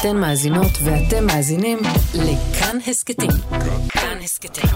אתן 0.00 0.16
מאזינות 0.16 0.72
ואתם 0.84 1.26
מאזינים 1.26 1.78
לכאן 2.14 2.78
הסכתים. 2.86 3.30
כאן 3.88 4.18
הסכתים, 4.24 4.70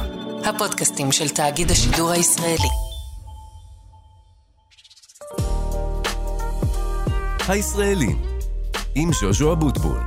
הפודקאסטים 0.44 1.12
של 1.12 1.28
תאגיד 1.28 1.70
השידור 1.70 2.10
הישראלי. 2.10 2.68
הישראלים, 7.48 8.22
עם 8.94 9.10
ז'וז'ו 9.20 9.52
אבוטבול. 9.52 10.00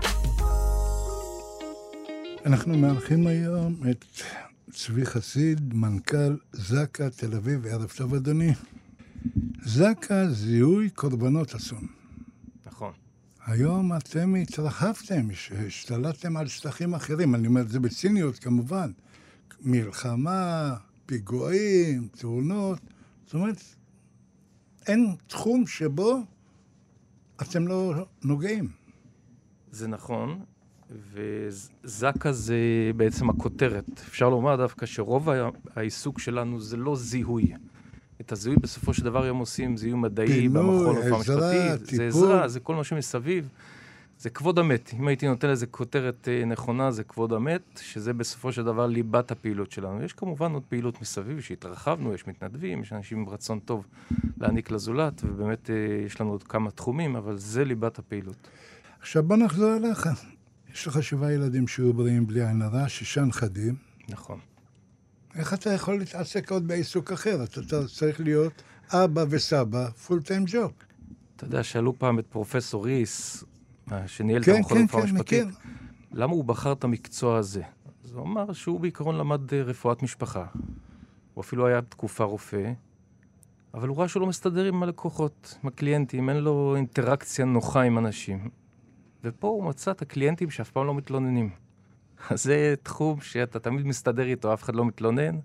אנחנו 2.45 2.77
מארחים 2.77 3.27
היום 3.27 3.75
את 3.91 4.05
צבי 4.73 5.05
חסיד, 5.05 5.73
מנכ"ל 5.73 6.37
זק"א 6.53 7.09
תל 7.09 7.35
אביב. 7.35 7.65
ערב 7.67 7.91
טוב, 7.97 8.13
אדוני. 8.13 8.53
זק"א 9.65 10.25
זיהוי 10.31 10.89
קורבנות 10.89 11.55
אסון. 11.55 12.02
היום 13.45 13.97
אתם 13.97 14.35
התרחבתם, 14.35 15.27
השתלטתם 15.67 16.37
על 16.37 16.47
שטחים 16.47 16.93
אחרים, 16.93 17.35
אני 17.35 17.47
אומר 17.47 17.61
את 17.61 17.69
זה 17.69 17.79
בציניות 17.79 18.39
כמובן. 18.39 18.91
מלחמה, 19.61 20.75
פיגועים, 21.05 22.07
תאונות, 22.07 22.79
זאת 23.25 23.33
אומרת, 23.33 23.63
אין 24.87 25.15
תחום 25.27 25.67
שבו 25.67 26.19
אתם 27.41 27.67
לא 27.67 27.93
נוגעים. 28.23 28.69
זה 29.71 29.87
נכון, 29.87 30.39
וזק"א 30.89 32.31
זה 32.31 32.57
בעצם 32.95 33.29
הכותרת. 33.29 33.85
אפשר 33.91 34.29
לומר 34.29 34.55
דווקא 34.55 34.85
שרוב 34.85 35.29
העיסוק 35.75 36.19
שלנו 36.19 36.61
זה 36.61 36.77
לא 36.77 36.95
זיהוי. 36.95 37.53
את 38.25 38.31
הזיהוי 38.31 38.57
בסופו 38.61 38.93
של 38.93 39.03
דבר 39.03 39.23
היום 39.23 39.37
עושים 39.37 39.77
זיהוי 39.77 39.99
מדעי 39.99 40.27
פינוי, 40.27 40.63
במכון 40.63 40.97
המשפטי. 40.97 41.85
טיפול. 41.85 41.97
זה 41.97 42.07
עזרה, 42.07 42.47
זה 42.47 42.59
כל 42.59 42.75
מה 42.75 42.83
שמסביב. 42.83 43.49
זה 44.19 44.29
כבוד 44.29 44.59
המת. 44.59 44.93
אם 44.99 45.07
הייתי 45.07 45.27
נותן 45.27 45.49
לזה 45.49 45.65
כותרת 45.65 46.27
אה, 46.31 46.45
נכונה, 46.45 46.91
זה 46.91 47.03
כבוד 47.03 47.33
המת, 47.33 47.61
שזה 47.81 48.13
בסופו 48.13 48.51
של 48.51 48.63
דבר 48.63 48.87
ליבת 48.87 49.31
הפעילות 49.31 49.71
שלנו. 49.71 50.03
יש 50.03 50.13
כמובן 50.13 50.51
עוד 50.51 50.63
פעילות 50.69 51.01
מסביב 51.01 51.41
שהתרחבנו, 51.41 52.13
יש 52.13 52.27
מתנדבים, 52.27 52.81
יש 52.81 52.93
אנשים 52.93 53.17
עם 53.17 53.29
רצון 53.29 53.59
טוב 53.59 53.85
להעניק 54.37 54.71
לזולת, 54.71 55.21
ובאמת 55.25 55.69
אה, 55.69 55.75
יש 56.05 56.21
לנו 56.21 56.29
עוד 56.29 56.43
כמה 56.43 56.71
תחומים, 56.71 57.15
אבל 57.15 57.37
זה 57.37 57.65
ליבת 57.65 57.99
הפעילות. 57.99 58.47
עכשיו 58.99 59.23
בוא 59.23 59.37
נחזור 59.37 59.75
אליך. 59.75 60.09
יש 60.73 60.87
לך 60.87 61.03
שבעה 61.03 61.33
ילדים 61.33 61.67
שיהיו 61.67 61.93
בריאים 61.93 62.27
בלי 62.27 62.47
עין 62.47 62.61
הרע, 62.61 62.89
שישה 62.89 63.21
נכדים. 63.21 63.75
נכון. 64.09 64.39
איך 65.35 65.53
אתה 65.53 65.73
יכול 65.73 65.99
להתעסק 65.99 66.51
עוד 66.51 66.67
בעיסוק 66.67 67.11
אחר? 67.11 67.43
אתה 67.43 67.87
צריך 67.87 68.19
להיות 68.19 68.63
אבא 68.89 69.25
וסבא, 69.29 69.89
פול 69.89 70.21
טיים 70.21 70.43
ג'וב. 70.47 70.71
אתה 71.35 71.45
יודע, 71.45 71.63
שאלו 71.63 71.99
פעם 71.99 72.19
את 72.19 72.25
פרופסור 72.29 72.85
ריס, 72.85 73.43
אה, 73.91 74.07
שניהל 74.07 74.41
את 74.41 74.45
כן, 74.45 74.55
המכון 74.55 74.77
כן, 74.77 74.81
לרפואה 74.81 75.03
כן, 75.03 75.13
משפטית, 75.13 75.47
מכיר. 75.47 75.55
למה 76.11 76.33
הוא 76.33 76.45
בחר 76.45 76.71
את 76.71 76.83
המקצוע 76.83 77.37
הזה? 77.37 77.61
אז 78.03 78.11
הוא 78.11 78.23
אמר 78.23 78.53
שהוא 78.53 78.79
בעיקרון 78.79 79.17
למד 79.17 79.53
אה, 79.53 79.61
רפואת 79.61 80.03
משפחה. 80.03 80.45
הוא 81.33 81.41
אפילו 81.41 81.67
היה 81.67 81.81
תקופה 81.81 82.23
רופא, 82.23 82.71
אבל 83.73 83.87
הוא 83.87 83.97
ראה 83.97 84.07
שהוא 84.07 84.21
לא 84.21 84.27
מסתדר 84.27 84.65
עם 84.65 84.83
הלקוחות, 84.83 85.57
עם 85.63 85.67
הקליינטים, 85.67 86.29
אין 86.29 86.37
לו 86.37 86.75
אינטראקציה 86.75 87.45
נוחה 87.45 87.81
עם 87.81 87.97
אנשים. 87.97 88.49
ופה 89.23 89.47
הוא 89.47 89.63
מצא 89.63 89.91
את 89.91 90.01
הקליינטים 90.01 90.49
שאף 90.49 90.71
פעם 90.71 90.87
לא 90.87 90.93
מתלוננים. 90.93 91.49
אז 92.29 92.43
זה 92.43 92.73
תחום 92.83 93.21
שאתה 93.21 93.59
תמיד 93.59 93.87
מסתדר 93.87 94.23
איתו, 94.23 94.53
אף 94.53 94.63
אחד 94.63 94.75
לא 94.75 94.85
מתלונן. 94.85 95.39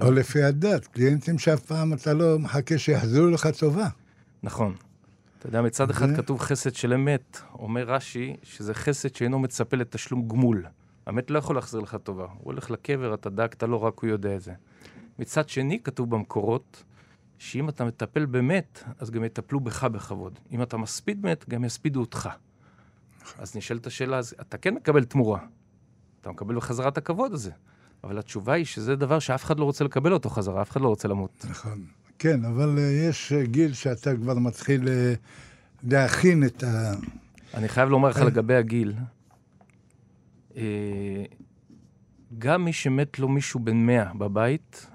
או 0.00 0.10
לפי 0.10 0.42
הדת, 0.42 0.86
קליינטים 0.86 1.38
שאף 1.38 1.60
פעם 1.60 1.92
אתה 1.92 2.14
לא 2.14 2.38
מחכה 2.38 2.78
שיחזרו 2.78 3.26
לך 3.26 3.48
טובה. 3.58 3.88
נכון. 4.42 4.74
אתה 5.38 5.46
יודע, 5.46 5.62
מצד 5.62 5.90
אחד 5.90 6.16
כתוב 6.16 6.40
חסד 6.40 6.74
של 6.74 6.92
אמת, 6.92 7.40
אומר 7.52 7.84
רש"י, 7.84 8.36
שזה 8.42 8.74
חסד 8.74 9.14
שאינו 9.14 9.38
מצפה 9.38 9.76
לתשלום 9.76 10.28
גמול. 10.28 10.66
המת 11.06 11.30
לא 11.30 11.38
יכול 11.38 11.56
להחזיר 11.56 11.80
לך 11.80 11.96
טובה. 12.02 12.24
הוא 12.24 12.32
הולך 12.44 12.70
לקבר, 12.70 13.14
אתה 13.14 13.30
דאגת 13.30 13.62
לו, 13.62 13.82
רק 13.82 13.98
הוא 13.98 14.10
יודע 14.10 14.36
את 14.36 14.42
זה. 14.42 14.52
מצד 15.18 15.48
שני, 15.48 15.80
כתוב 15.84 16.10
במקורות, 16.10 16.84
שאם 17.38 17.68
אתה 17.68 17.84
מטפל 17.84 18.26
במת, 18.26 18.84
אז 18.98 19.10
גם 19.10 19.24
יטפלו 19.24 19.60
בך 19.60 19.84
בכבוד. 19.84 20.38
אם 20.52 20.62
אתה 20.62 20.76
מספיד 20.76 21.26
מת, 21.26 21.48
גם 21.48 21.64
יספידו 21.64 22.00
אותך. 22.00 22.28
אז 23.38 23.56
נשאלת 23.56 23.86
השאלה, 23.86 24.18
אז 24.18 24.34
אתה 24.40 24.58
כן 24.58 24.74
מקבל 24.74 25.04
תמורה. 25.04 25.40
אתה 26.20 26.30
מקבל 26.30 26.56
בחזרה 26.56 26.88
את 26.88 26.98
הכבוד 26.98 27.32
הזה. 27.32 27.50
אבל 28.04 28.18
התשובה 28.18 28.52
היא 28.52 28.64
שזה 28.64 28.96
דבר 28.96 29.18
שאף 29.18 29.44
אחד 29.44 29.58
לא 29.58 29.64
רוצה 29.64 29.84
לקבל 29.84 30.12
אותו 30.12 30.30
חזרה, 30.30 30.62
אף 30.62 30.70
אחד 30.70 30.80
לא 30.80 30.88
רוצה 30.88 31.08
למות. 31.08 31.46
נכון. 31.50 31.84
כן, 32.18 32.44
אבל 32.44 32.78
אה, 32.78 33.08
יש 33.08 33.32
אה, 33.32 33.44
גיל 33.44 33.72
שאתה 33.72 34.16
כבר 34.16 34.34
מתחיל 34.34 34.88
אה, 34.88 35.14
להכין 35.82 36.44
את 36.44 36.62
ה... 36.62 36.92
אני 37.54 37.68
חייב 37.68 37.88
לומר 37.88 38.08
לך. 38.08 38.18
לגבי 38.18 38.54
הגיל, 38.54 38.94
גם 42.38 42.64
מי 42.64 42.72
שמת 42.72 43.18
לו 43.18 43.28
מישהו 43.28 43.60
בן 43.60 43.76
100 43.76 44.14
בבית, 44.14 44.86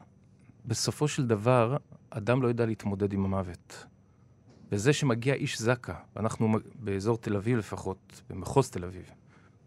בסופו 0.66 1.08
של 1.08 1.28
דבר, 1.28 1.78
אדם 2.10 2.42
לא 2.42 2.48
יודע 2.48 2.66
להתמודד 2.66 3.14
עם 3.14 3.26
המוות. 3.26 3.86
וזה 4.74 4.94
שמגיע 4.94 5.34
איש 5.34 5.62
זק"א, 5.62 5.94
ואנחנו 6.16 6.48
מ- 6.48 6.58
באזור 6.80 7.18
תל 7.18 7.36
אביב 7.36 7.58
לפחות, 7.58 8.22
במחוז 8.30 8.70
תל 8.70 8.86
אביב, 8.86 9.04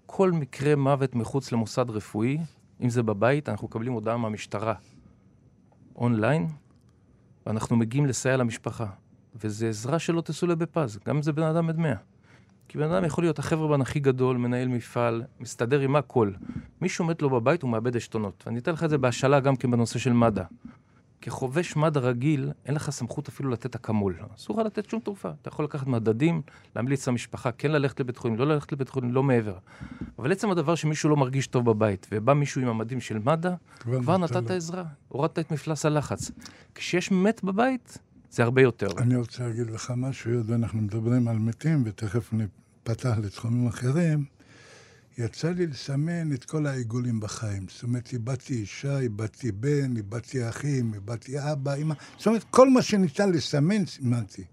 כל 0.06 0.32
מקרה 0.32 0.76
מוות 0.76 1.14
מחוץ 1.14 1.52
למוסד 1.52 1.90
רפואי, 1.90 2.38
אם 2.80 2.88
זה 2.88 3.02
בבית, 3.02 3.48
אנחנו 3.48 3.66
מקבלים 3.68 3.92
הודעה 3.92 4.16
מהמשטרה 4.16 4.74
אונליין, 5.96 6.46
ואנחנו 7.46 7.76
מגיעים 7.76 8.06
לסייע 8.06 8.36
למשפחה. 8.36 8.86
וזו 9.34 9.66
עזרה 9.66 9.98
שלא 9.98 10.20
תסולא 10.20 10.54
בפז, 10.54 10.98
גם 11.06 11.16
אם 11.16 11.22
זה 11.22 11.32
בן 11.32 11.42
אדם 11.42 11.68
עד 11.68 11.78
100. 11.78 11.94
כי 12.68 12.78
בן 12.78 12.90
אדם 12.90 13.04
יכול 13.04 13.24
להיות 13.24 13.38
החבר'ה 13.38 13.76
הכי 13.80 14.00
גדול, 14.00 14.36
מנהל 14.36 14.68
מפעל, 14.68 15.22
מסתדר 15.40 15.80
עם 15.80 15.96
הכל. 15.96 16.32
מישהו 16.80 17.04
מת 17.04 17.22
לו 17.22 17.30
בבית, 17.30 17.62
הוא 17.62 17.70
מאבד 17.70 17.96
עשתונות. 17.96 18.42
ואני 18.46 18.58
אתן 18.58 18.72
לך 18.72 18.84
את 18.84 18.90
זה 18.90 18.98
בהשאלה 18.98 19.40
גם 19.40 19.56
כן 19.56 19.70
בנושא 19.70 19.98
של 19.98 20.12
מד"א. 20.12 20.42
כחובש 21.21 21.77
מד"א 21.77 22.00
רגיל, 22.00 22.53
אין 22.66 22.75
לך 22.75 22.91
סמכות 22.91 23.28
אפילו 23.28 23.50
לתת 23.50 23.75
אקמול. 23.75 24.16
אסור 24.37 24.60
לך 24.60 24.66
לתת 24.66 24.91
שום 24.91 25.00
תרופה. 25.00 25.31
אתה 25.43 25.49
יכול 25.49 25.65
לקחת 25.65 25.87
מדדים, 25.87 26.43
להמליץ 26.77 27.09
למשפחה, 27.09 27.53
כן 27.53 27.71
ללכת 27.71 28.00
לבית 28.00 28.16
חולים, 28.16 28.37
לא 28.37 28.47
ללכת 28.47 28.72
לבית 28.72 28.88
חולים, 28.88 29.12
לא 29.12 29.22
מעבר. 29.22 29.59
אבל 30.19 30.32
עצם 30.32 30.50
הדבר 30.50 30.75
שמישהו 30.75 31.10
לא 31.10 31.16
מרגיש 31.16 31.47
טוב 31.47 31.65
בבית, 31.71 32.06
ובא 32.12 32.34
מישהו 32.34 32.60
עם 32.60 32.69
המדים 32.69 33.00
של 33.00 33.19
מד"א, 33.19 33.50
כבר 33.78 34.16
נתת. 34.16 34.50
עזרה, 34.50 34.84
הורדת 35.09 35.38
את 35.38 35.53
מפלס 35.53 35.87
הלחץ. 35.87 36.31
כשיש 36.75 37.12
מת 37.12 37.44
בבית, 37.44 37.98
זה 38.31 38.43
הרבה 38.43 38.62
יותר. 38.62 38.88
אני 38.98 39.16
רוצה 39.16 39.47
להגיד 39.47 39.71
לך 39.71 39.93
משהו, 39.97 40.31
היות 40.31 40.47
ואנחנו 40.47 40.81
מדברים 40.81 41.28
על 41.28 41.38
מתים, 41.38 41.83
ותכף 41.87 42.33
נפתח 42.33 43.19
לתחומים 43.22 43.66
אחרים. 43.66 44.35
יצא 45.19 45.50
לי 45.50 45.66
לסמן 45.66 46.32
את 46.32 46.44
כל 46.44 46.66
העיגולים 46.66 47.21
בחיים. 47.21 47.66
זאת 47.69 47.82
אומרת, 47.82 48.12
איבדתי 48.12 48.54
אישה, 48.54 48.99
איבדתי 48.99 49.53
בן, 49.53 49.97
איבדתי 49.97 50.49
אחים, 50.49 50.94
איבדתי 50.94 51.53
אבא, 51.53 51.75
אמא. 51.75 51.94
זאת 52.19 52.27
אומרת, 52.27 52.44
כל 52.50 52.71
מה 52.71 52.82
שניתן 52.82 53.32
לסמן, 53.32 53.87
סימנתי. 53.87 54.44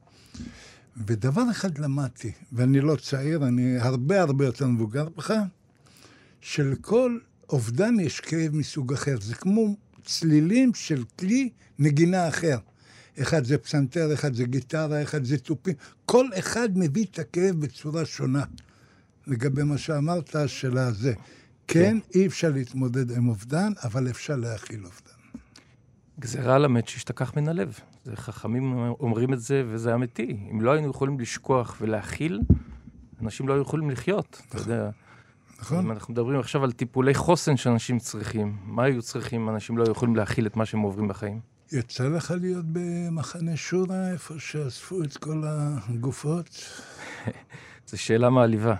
ודבר 1.07 1.51
אחד 1.51 1.78
למדתי, 1.78 2.31
ואני 2.51 2.79
לא 2.81 2.96
צעיר, 2.96 3.47
אני 3.47 3.78
הרבה 3.79 4.22
הרבה 4.22 4.46
יותר 4.46 4.68
מבוגר 4.68 5.07
ממך, 5.16 5.34
שלכל 6.41 7.19
אובדן 7.50 8.00
יש 8.00 8.19
כאב 8.19 8.56
מסוג 8.56 8.94
אחר. 8.94 9.16
זה 9.22 9.35
כמו 9.35 9.75
צלילים 10.06 10.74
של 10.74 11.03
כלי 11.19 11.50
נגינה 11.80 12.28
אחר. 12.28 12.57
אחד 13.22 13.45
זה 13.45 13.57
פסנתר, 13.57 14.13
אחד 14.13 14.34
זה 14.34 14.44
גיטרה, 14.44 15.01
אחד 15.03 15.24
זה 15.24 15.38
תופים. 15.38 15.74
כל 16.06 16.28
אחד 16.40 16.69
מביא 16.78 17.06
את 17.12 17.19
הכאב 17.19 17.56
בצורה 17.56 18.06
שונה. 18.06 18.44
לגבי 19.28 19.63
מה 19.63 19.78
שאמרת, 19.78 20.35
של 20.47 20.78
הזה. 20.78 21.13
כן, 21.67 21.97
אי 22.16 22.28
אפשר 22.28 22.50
להתמודד 22.50 23.11
עם 23.11 23.29
אובדן, 23.29 23.72
אבל 23.84 24.09
אפשר 24.09 24.35
להכיל 24.35 24.85
אובדן. 24.85 25.13
גזירה 26.19 26.56
על 26.56 26.66
המת 26.66 26.88
שישתכח 26.88 27.38
מן 27.38 27.47
הלב. 27.47 27.79
זה 28.06 28.16
חכמים 28.16 28.73
אומרים 29.00 29.33
את 29.33 29.41
זה, 29.41 29.63
וזה 29.67 29.94
אמיתי. 29.94 30.38
אם 30.51 30.62
לא 30.62 30.72
היינו 30.72 30.89
יכולים 30.89 31.19
לשכוח 31.19 31.78
ולהכיל, 31.81 32.41
אנשים 33.22 33.47
לא 33.47 33.53
היו 33.53 33.62
יכולים 33.62 33.89
לחיות. 33.89 34.42
אתה 34.50 34.57
יודע, 34.57 34.89
נכון? 35.59 35.77
אם 35.77 35.92
אנחנו 35.92 36.13
מדברים 36.13 36.39
עכשיו 36.39 36.63
על 36.63 36.71
טיפולי 36.71 37.13
חוסן 37.13 37.57
שאנשים 37.57 38.00
צריכים, 38.00 38.57
מה 38.65 38.83
היו 38.83 39.01
צריכים 39.01 39.42
אם 39.42 39.50
אנשים 39.50 39.77
לא 39.77 39.83
היו 39.83 39.92
יכולים 39.92 40.15
להכיל 40.15 40.47
את 40.47 40.56
מה 40.56 40.65
שהם 40.65 40.80
עוברים 40.80 41.07
בחיים? 41.07 41.39
יצא 41.71 42.07
לך 42.07 42.33
להיות 42.42 42.65
במחנה 42.71 43.56
שורה, 43.56 44.12
איפה 44.12 44.33
שאספו 44.39 45.03
את 45.03 45.18
כל 45.18 45.44
הגופות? 45.45 46.50
זו 47.88 47.97
שאלה 48.01 48.30
מעליבה. 48.30 48.75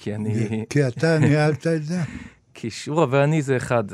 כי 0.00 0.14
אני... 0.14 0.64
כי 0.70 0.88
אתה 0.88 1.18
ניהלת 1.18 1.66
את 1.66 1.84
זה? 1.84 2.00
כי 2.54 2.70
שורה 2.70 3.06
ואני 3.10 3.42
זה 3.42 3.56
אחד. 3.56 3.84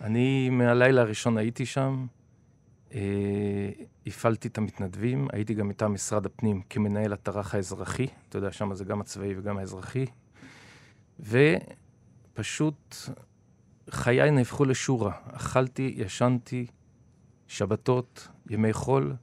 אני 0.00 0.50
מהלילה 0.50 1.00
הראשון 1.00 1.38
הייתי 1.38 1.66
שם, 1.66 2.06
אה, 2.94 3.00
הפעלתי 4.06 4.48
את 4.48 4.58
המתנדבים, 4.58 5.28
הייתי 5.32 5.54
גם 5.54 5.68
מטעם 5.68 5.94
משרד 5.94 6.26
הפנים 6.26 6.62
כמנהל 6.70 7.12
הטרח 7.12 7.54
האזרחי, 7.54 8.06
אתה 8.28 8.38
יודע, 8.38 8.52
שם 8.52 8.74
זה 8.74 8.84
גם 8.84 9.00
הצבאי 9.00 9.34
וגם 9.38 9.58
האזרחי, 9.58 10.06
ופשוט 11.20 12.96
חיי 13.90 14.30
נהפכו 14.30 14.64
לשורה. 14.64 15.12
אכלתי, 15.32 15.94
ישנתי, 15.96 16.66
שבתות, 17.48 18.28
ימי 18.50 18.72
חול, 18.72 19.14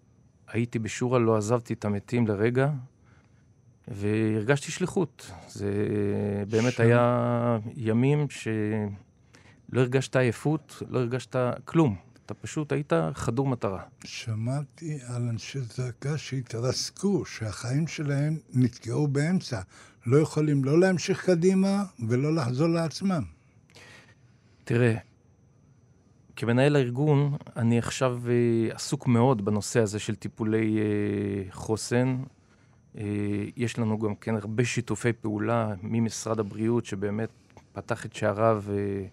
הייתי 0.48 0.80
בשורה, 0.80 1.19
לא 1.19 1.38
עזבתי 1.38 1.74
את 1.74 1.86
המתים 1.86 2.27
לרגע. 2.27 2.69
והרגשתי 3.93 4.71
שליחות. 4.71 5.31
זה 5.47 5.71
באמת 6.49 6.73
שם. 6.73 6.83
היה 6.83 7.57
ימים 7.75 8.29
שלא 8.29 8.49
הרגשת 9.73 10.15
עייפות, 10.15 10.83
לא 10.89 10.99
הרגשת 10.99 11.35
כלום. 11.65 11.95
אתה 12.25 12.33
פשוט 12.33 12.71
היית 12.71 12.93
חדור 13.13 13.47
מטרה. 13.47 13.83
שמעתי 14.03 14.99
על 15.07 15.21
אנשי 15.21 15.59
זעקה 15.59 16.17
שהתרסקו, 16.17 17.25
שהחיים 17.25 17.88
שלהם 17.88 18.38
נתקעו 18.53 19.07
באמצע. 19.07 19.61
לא 20.05 20.17
יכולים 20.17 20.63
לא 20.63 20.79
להמשיך 20.79 21.25
קדימה 21.25 21.83
ולא 22.09 22.35
לחזור 22.35 22.67
לעצמם. 22.67 23.23
תראה, 24.63 24.95
כמנהל 26.35 26.75
הארגון, 26.75 27.35
אני 27.55 27.77
עכשיו 27.77 28.21
אה, 28.27 28.75
עסוק 28.75 29.07
מאוד 29.07 29.45
בנושא 29.45 29.79
הזה 29.79 29.99
של 29.99 30.15
טיפולי 30.15 30.79
אה, 30.79 31.51
חוסן. 31.51 32.17
אה, 32.97 33.03
יש 33.57 33.79
לנו 33.79 33.99
גם 33.99 34.15
כן 34.15 34.35
הרבה 34.35 34.65
שיתופי 34.65 35.13
פעולה 35.13 35.73
ממשרד 35.83 36.39
הבריאות, 36.39 36.85
שבאמת 36.85 37.29
פתח 37.73 38.05
את 38.05 38.13
שעריו 38.13 38.63
אה, 38.69 39.05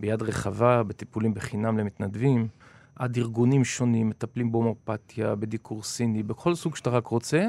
ביד 0.00 0.22
רחבה, 0.22 0.82
בטיפולים 0.82 1.34
בחינם 1.34 1.78
למתנדבים, 1.78 2.48
עד 2.96 3.16
ארגונים 3.16 3.64
שונים, 3.64 4.08
מטפלים 4.08 4.52
בהומופתיה, 4.52 5.34
בדיקור 5.34 5.82
סיני, 5.82 6.22
בכל 6.22 6.54
סוג 6.54 6.76
שאתה 6.76 6.90
רק 6.90 7.06
רוצה, 7.06 7.46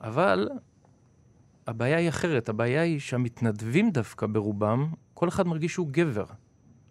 אבל 0.00 0.48
הבעיה 1.66 1.96
היא 1.98 2.08
אחרת. 2.08 2.48
הבעיה 2.48 2.82
היא 2.82 3.00
שהמתנדבים 3.00 3.90
דווקא 3.90 4.26
ברובם, 4.26 4.88
כל 5.14 5.28
אחד 5.28 5.46
מרגיש 5.46 5.72
שהוא 5.72 5.88
גבר. 5.90 6.24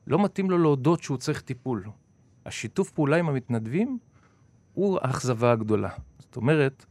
לא 0.08 0.24
מתאים 0.24 0.52
לו 0.52 0.58
להודות 0.58 1.04
שהוא 1.04 1.18
צריך 1.18 1.42
טיפול. 1.42 1.84
השיתוף 2.46 2.92
פעולה 2.92 3.18
עם 3.18 3.30
המתנדבים 3.30 3.98
הוא 4.74 5.00
האכזבה 5.02 5.52
הגדולה. 5.52 5.90
זאת 6.20 6.36
אומרת, 6.36 6.86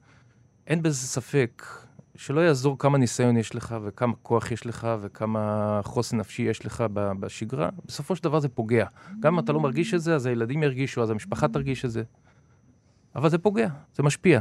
אין 0.73 0.83
בזה 0.83 1.07
ספק 1.07 1.67
שלא 2.15 2.41
יעזור 2.41 2.79
כמה 2.79 2.99
ניסיון 2.99 3.37
יש 3.37 3.55
לך 3.55 3.77
וכמה 3.85 4.13
כוח 4.23 4.53
יש 4.53 4.67
לך 4.67 4.89
וכמה 5.01 5.81
חוסן 5.85 6.17
נפשי 6.17 6.43
יש 6.43 6.67
לך 6.67 6.85
בשגרה, 6.93 7.69
בסופו 7.87 8.17
של 8.17 8.25
דבר 8.25 8.41
זה 8.41 8.49
פוגע. 8.49 8.87
גם 9.21 9.35
אם 9.35 9.39
אתה 9.39 9.53
לא 9.53 9.61
מרגיש 9.61 9.95
את 9.95 10.01
זה, 10.01 10.15
אז 10.15 10.27
הילדים 10.27 10.63
ירגישו, 10.63 11.03
אז 11.03 11.11
המשפחה 11.11 11.49
תרגיש 11.49 11.85
את 11.85 11.91
זה. 11.91 12.03
אבל 13.17 13.29
זה 13.29 13.39
פוגע, 13.39 13.69
זה 13.95 14.03
משפיע. 14.03 14.41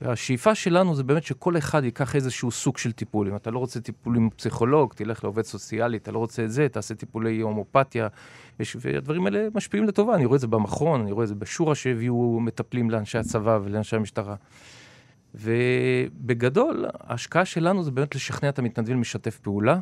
והשאיפה 0.00 0.54
שלנו 0.54 0.94
זה 0.94 1.02
באמת 1.02 1.22
שכל 1.22 1.56
אחד 1.56 1.84
ייקח 1.84 2.16
איזשהו 2.16 2.50
סוג 2.50 2.78
של 2.78 2.92
טיפול. 2.92 3.28
אם 3.28 3.36
אתה 3.36 3.50
לא 3.50 3.58
רוצה 3.58 3.80
טיפול 3.80 4.16
עם 4.16 4.30
פסיכולוג, 4.36 4.92
תלך 4.94 5.24
לעובד 5.24 5.42
סוציאלי, 5.42 5.96
אתה 5.96 6.12
לא 6.12 6.18
רוצה 6.18 6.44
את 6.44 6.50
זה, 6.50 6.68
תעשה 6.68 6.94
טיפולי 6.94 7.40
הומופתיה. 7.40 8.08
יש, 8.60 8.76
והדברים 8.80 9.26
האלה 9.26 9.48
משפיעים 9.54 9.86
לטובה, 9.86 10.14
אני 10.14 10.24
רואה 10.24 10.36
את 10.36 10.40
זה 10.40 10.46
במכון, 10.46 11.00
אני 11.00 11.12
רואה 11.12 11.24
את 11.24 11.28
זה 11.28 11.34
בשורה 11.34 11.74
שהביאו 11.74 12.40
מטפלים 12.40 12.90
לאנשי 12.90 13.18
הצבא 13.18 13.58
ולאנשי 13.64 13.96
המשטרה. 13.96 14.34
ובגדול, 15.34 16.86
ההשקעה 17.00 17.44
שלנו 17.44 17.82
זה 17.82 17.90
באמת 17.90 18.14
לשכנע 18.14 18.48
את 18.48 18.58
המתנדבים 18.58 19.00
לשתף 19.00 19.38
פעולה, 19.38 19.78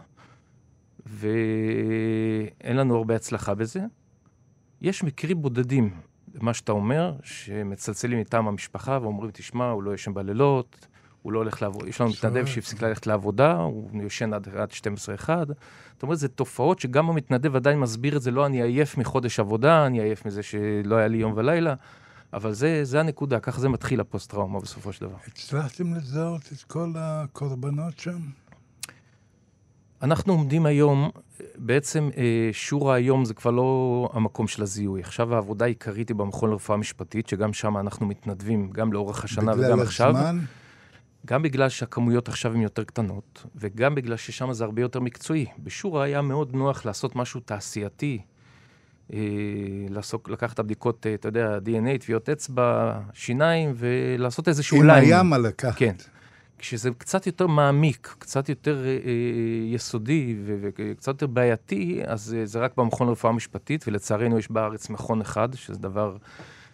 ואין 1.06 2.76
לנו 2.76 2.97
הרבה 2.97 3.17
הצלחה 3.17 3.55
בזה. 3.55 3.81
יש 4.81 5.05
מקרים 5.05 5.43
בודדים, 5.43 5.91
מה 6.35 6.55
שאתה 6.55 6.73
אומר, 6.73 7.14
שמצלצלים 7.23 8.20
מטעם 8.20 8.49
המשפחה 8.49 8.99
ואומרים, 9.02 9.31
תשמע, 9.31 9.70
הוא 9.70 9.82
לא 9.82 9.94
ישן 9.94 10.14
בלילות, 10.14 10.87
הוא 11.23 11.32
לא 11.32 11.38
הולך 11.38 11.62
לעבוד, 11.62 11.88
יש 11.88 12.00
לנו 12.00 12.11
מתנדב 12.11 12.47
שהפסיק 12.47 12.82
ללכת 12.82 13.06
לעבודה, 13.06 13.56
הוא 13.56 14.02
יושן 14.02 14.32
עד, 14.32 14.49
עד 14.49 14.70
12-1. 14.70 15.29
זאת 15.93 16.02
אומרת, 16.02 16.19
זה 16.19 16.29
תופעות 16.29 16.79
שגם 16.79 17.11
המתנדב 17.11 17.56
עדיין 17.56 17.79
מסביר 17.79 18.17
את 18.17 18.23
זה, 18.23 18.31
לא 18.31 18.47
אני 18.47 18.62
עייף 18.62 18.99
מחודש 18.99 19.41
עבודה, 19.41 19.87
אני 19.87 20.00
עייף 20.00 20.26
מזה 20.26 20.43
שלא 20.43 20.97
היה 20.97 21.08
לי 21.08 21.19
יום 21.19 21.32
ולילה, 21.37 21.75
אבל 22.32 22.52
זה, 22.52 22.84
זה 22.84 23.00
הנקודה, 23.00 23.40
ככה 23.40 23.60
זה 23.60 23.68
מתחיל 23.68 24.00
הפוסט-טראומה 24.00 24.60
בסופו 24.60 24.92
של 24.92 25.04
דבר. 25.06 25.16
הצלחתם 25.26 25.94
לזהות 25.94 26.42
את 26.52 26.62
כל 26.62 26.92
הקורבנות 26.96 27.98
שם? 27.98 28.20
אנחנו 30.02 30.32
עומדים 30.32 30.66
היום, 30.66 31.10
בעצם 31.56 32.08
אה, 32.16 32.48
שורה 32.52 32.94
היום 32.94 33.24
זה 33.24 33.34
כבר 33.34 33.50
לא 33.50 34.10
המקום 34.12 34.48
של 34.48 34.62
הזיהוי. 34.62 35.00
עכשיו 35.00 35.34
העבודה 35.34 35.64
העיקרית 35.64 36.08
היא 36.08 36.16
במכון 36.16 36.50
לרפואה 36.50 36.78
משפטית, 36.78 37.28
שגם 37.28 37.52
שם 37.52 37.76
אנחנו 37.76 38.06
מתנדבים, 38.06 38.70
גם 38.70 38.92
לאורך 38.92 39.24
השנה 39.24 39.52
וגם 39.58 39.80
עכשיו. 39.80 40.12
בגלל 40.12 40.26
הזמן? 40.26 40.44
גם 41.26 41.42
בגלל 41.42 41.68
שהכמויות 41.68 42.28
עכשיו 42.28 42.54
הן 42.54 42.60
יותר 42.60 42.84
קטנות, 42.84 43.46
וגם 43.56 43.94
בגלל 43.94 44.16
ששם 44.16 44.52
זה 44.52 44.64
הרבה 44.64 44.82
יותר 44.82 45.00
מקצועי. 45.00 45.46
בשורה 45.58 46.04
היה 46.04 46.22
מאוד 46.22 46.54
נוח 46.54 46.84
לעשות 46.84 47.16
משהו 47.16 47.40
תעשייתי, 47.40 48.20
לעסוק, 49.88 50.28
לקחת 50.28 50.54
את 50.54 50.58
הבדיקות, 50.58 51.06
אה, 51.06 51.14
אתה 51.14 51.28
יודע, 51.28 51.58
DNA, 51.64 51.98
טביעות 52.00 52.28
אצבע, 52.28 52.98
שיניים, 53.12 53.72
ולעשות 53.76 54.48
איזשהו 54.48 54.82
ליין. 54.82 55.04
היה 55.04 55.22
מה 55.22 55.38
לקחת. 55.38 55.78
כן. 55.78 55.94
כשזה 56.60 56.90
קצת 56.98 57.26
יותר 57.26 57.46
מעמיק, 57.46 58.14
קצת 58.18 58.48
יותר 58.48 58.84
אה, 58.84 58.90
אה, 58.90 58.94
יסודי 59.74 60.36
וקצת 60.44 61.08
יותר 61.08 61.26
בעייתי, 61.26 62.00
אז 62.06 62.36
אה, 62.38 62.46
זה 62.46 62.58
רק 62.58 62.76
במכון 62.76 63.08
לרפואה 63.08 63.32
משפטית, 63.32 63.84
ולצערנו 63.88 64.38
יש 64.38 64.50
בארץ 64.50 64.90
מכון 64.90 65.20
אחד, 65.20 65.48
שזה 65.54 65.78
דבר 65.78 66.16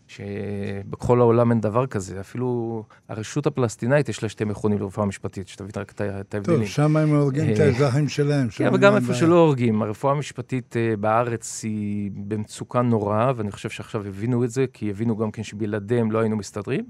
שבכל 0.06 1.20
העולם 1.20 1.50
אין 1.50 1.60
דבר 1.60 1.86
כזה. 1.86 2.20
אפילו 2.20 2.82
הרשות 3.08 3.46
הפלסטינאית 3.46 4.08
יש 4.08 4.22
לה 4.22 4.28
שתי 4.28 4.44
מכונים 4.44 4.78
לרפואה 4.78 5.06
משפטית, 5.06 5.48
שתבין 5.48 5.70
רק 5.76 5.92
את 5.92 6.00
ההבדלים. 6.34 6.58
טוב, 6.58 6.66
שם 6.66 6.96
הם 6.96 7.14
הורגים 7.14 7.52
את 7.52 7.60
אה, 7.60 7.64
האזרחים 7.64 8.08
שלהם. 8.08 8.48
כן, 8.48 8.74
וגם 8.74 8.96
איפה. 8.96 9.14
שלא 9.14 9.38
הורגים. 9.38 9.82
הרפואה 9.82 10.12
המשפטית 10.12 10.76
אה, 10.76 10.96
בארץ 10.96 11.64
היא 11.64 12.10
במצוקה 12.14 12.82
נוראה, 12.82 13.32
ואני 13.36 13.50
חושב 13.50 13.70
שעכשיו 13.70 14.06
הבינו 14.06 14.44
את 14.44 14.50
זה, 14.50 14.64
כי 14.72 14.90
הבינו 14.90 15.16
גם 15.16 15.30
כן 15.30 15.42
שבלעדיהם 15.42 16.12
לא 16.12 16.18
היינו 16.18 16.36
מסתדרים. 16.36 16.84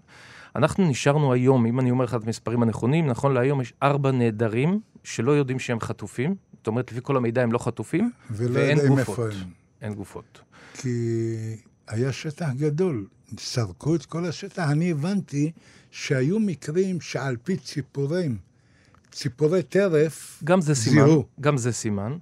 אנחנו 0.57 0.89
נשארנו 0.89 1.33
היום, 1.33 1.67
אם 1.67 1.81
אני 1.81 1.91
אומר 1.91 2.05
לך 2.05 2.15
את 2.15 2.25
המספרים 2.25 2.63
הנכונים, 2.63 3.07
נכון 3.07 3.35
להיום 3.35 3.61
יש 3.61 3.73
ארבע 3.83 4.11
נעדרים 4.11 4.81
שלא 5.05 5.33
יודעים 5.33 5.59
שהם 5.59 5.81
חטופים. 5.81 6.35
זאת 6.57 6.67
אומרת, 6.67 6.93
לפי 6.93 7.01
כל 7.03 7.17
המידע 7.17 7.43
הם 7.43 7.53
לא 7.53 7.59
חטופים, 7.59 8.11
ולא 8.31 8.51
ואין 8.55 8.79
גופות. 8.89 9.31
אין 9.83 9.95
גופות. 9.95 10.41
כי 10.75 10.89
היה 11.89 12.13
שטח 12.13 12.49
גדול, 12.57 13.07
סרקו 13.39 13.95
את 13.95 14.07
כל 14.07 14.27
השטח. 14.27 14.71
אני 14.71 14.91
הבנתי 14.91 15.53
שהיו 15.91 16.39
מקרים 16.39 17.01
שעל 17.01 17.37
פי 17.45 17.57
ציפורים, 17.57 18.39
ציפורי 19.13 19.63
טרף, 19.63 20.41
גם 20.45 20.61
זה 20.61 20.75
סימן, 20.75 21.05
זיהו. 21.07 21.25
גם 21.41 21.57
זה 21.57 21.73
סימן, 21.73 22.17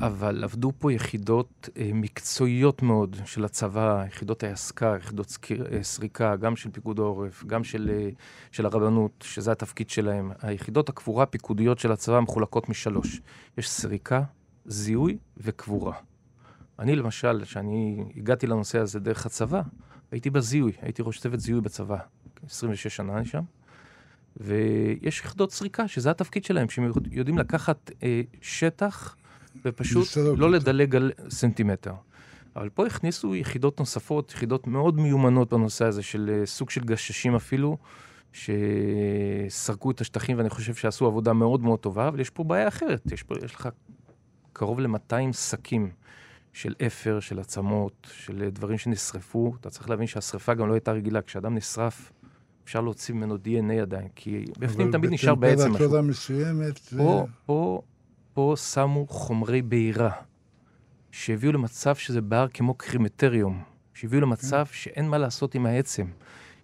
אבל 0.00 0.44
עבדו 0.44 0.72
פה 0.78 0.92
יחידות 0.92 1.68
אה, 1.76 1.90
מקצועיות 1.94 2.82
מאוד 2.82 3.16
של 3.24 3.44
הצבא, 3.44 4.04
יחידות 4.06 4.42
היסק"ר, 4.42 4.96
יחידות 4.96 5.30
סקיר, 5.30 5.66
אה, 5.72 5.82
סריקה, 5.82 6.36
גם 6.36 6.56
של 6.56 6.70
פיקוד 6.70 6.98
העורף, 6.98 7.44
גם 7.44 7.64
של, 7.64 7.90
אה, 7.94 8.10
של 8.52 8.66
הרבנות, 8.66 9.24
שזה 9.26 9.52
התפקיד 9.52 9.90
שלהם. 9.90 10.30
היחידות 10.42 10.88
הקבורה 10.88 11.22
הפיקודיות 11.22 11.78
של 11.78 11.92
הצבא 11.92 12.20
מחולקות 12.20 12.68
משלוש. 12.68 13.20
יש 13.58 13.70
סריקה, 13.70 14.22
זיהוי 14.66 15.16
וקבורה. 15.36 15.94
אני 16.78 16.96
למשל, 16.96 17.40
כשאני 17.44 18.04
הגעתי 18.16 18.46
לנושא 18.46 18.78
הזה 18.78 19.00
דרך 19.00 19.26
הצבא, 19.26 19.62
הייתי 20.10 20.30
בזיהוי, 20.30 20.72
הייתי 20.82 21.02
ראש 21.02 21.18
צוות 21.18 21.40
זיהוי 21.40 21.60
בצבא. 21.60 21.98
26 22.46 22.96
שנה 22.96 23.16
אני 23.16 23.24
שם. 23.24 23.42
ויש 24.36 25.20
יחידות 25.20 25.52
סריקה, 25.52 25.88
שזה 25.88 26.10
התפקיד 26.10 26.44
שלהם, 26.44 26.68
שהם 26.68 26.90
יודעים 27.10 27.38
לקחת 27.38 27.90
אה, 28.02 28.20
שטח 28.40 29.16
ופשוט 29.64 30.06
לא. 30.36 30.50
לדלג 30.50 30.96
על 30.96 31.12
סנטימטר. 31.28 31.94
אבל 32.56 32.68
פה 32.68 32.86
הכניסו 32.86 33.34
יחידות 33.34 33.80
נוספות, 33.80 34.32
יחידות 34.32 34.66
מאוד 34.66 35.00
מיומנות 35.00 35.52
בנושא 35.52 35.84
הזה, 35.84 36.02
של 36.02 36.30
אה, 36.32 36.46
סוג 36.46 36.70
של 36.70 36.80
גששים 36.80 37.34
אפילו, 37.34 37.78
שסרקו 38.32 39.90
את 39.90 40.00
השטחים, 40.00 40.38
ואני 40.38 40.50
חושב 40.50 40.74
שעשו 40.74 41.06
עבודה 41.06 41.32
מאוד 41.32 41.60
מאוד 41.60 41.78
טובה, 41.78 42.08
אבל 42.08 42.20
יש 42.20 42.30
פה 42.30 42.44
בעיה 42.44 42.68
אחרת. 42.68 43.12
יש, 43.12 43.22
פה, 43.22 43.34
יש 43.44 43.54
לך 43.54 43.68
קרוב 44.52 44.80
ל-200 44.80 45.32
שקים 45.32 45.90
של 46.52 46.74
אפר, 46.86 47.20
של 47.20 47.38
עצמות, 47.38 48.08
של 48.12 48.48
דברים 48.52 48.78
שנשרפו. 48.78 49.54
אתה 49.60 49.70
צריך 49.70 49.90
להבין 49.90 50.06
שהשרפה 50.06 50.54
גם 50.54 50.68
לא 50.68 50.74
הייתה 50.74 50.92
רגילה. 50.92 51.22
כשאדם 51.22 51.54
נשרף, 51.54 52.12
אפשר 52.64 52.80
להוציא 52.80 53.14
ממנו 53.14 53.36
DNA 53.36 53.82
עדיין, 53.82 54.08
כי 54.16 54.44
בפנים 54.58 54.86
אבל 54.86 54.98
תמיד 54.98 55.10
נשאר 55.10 55.34
בעצם 55.34 55.60
משהו. 55.60 55.74
בטמפרטורה 55.74 56.02
מסוימת, 56.02 56.78
פה, 56.78 57.26
פה, 57.46 57.82
פה 58.34 58.54
שמו 58.72 59.06
חומרי 59.06 59.62
בעירה, 59.62 60.10
שהביאו 61.10 61.52
למצב 61.52 61.94
שזה 61.94 62.20
בער 62.20 62.48
כמו 62.48 62.74
קרימטריום, 62.74 63.62
שהביאו 63.94 64.20
למצב 64.20 64.66
שאין 64.72 65.08
מה 65.08 65.18
לעשות 65.18 65.54
עם 65.54 65.66
העצם. 65.66 66.06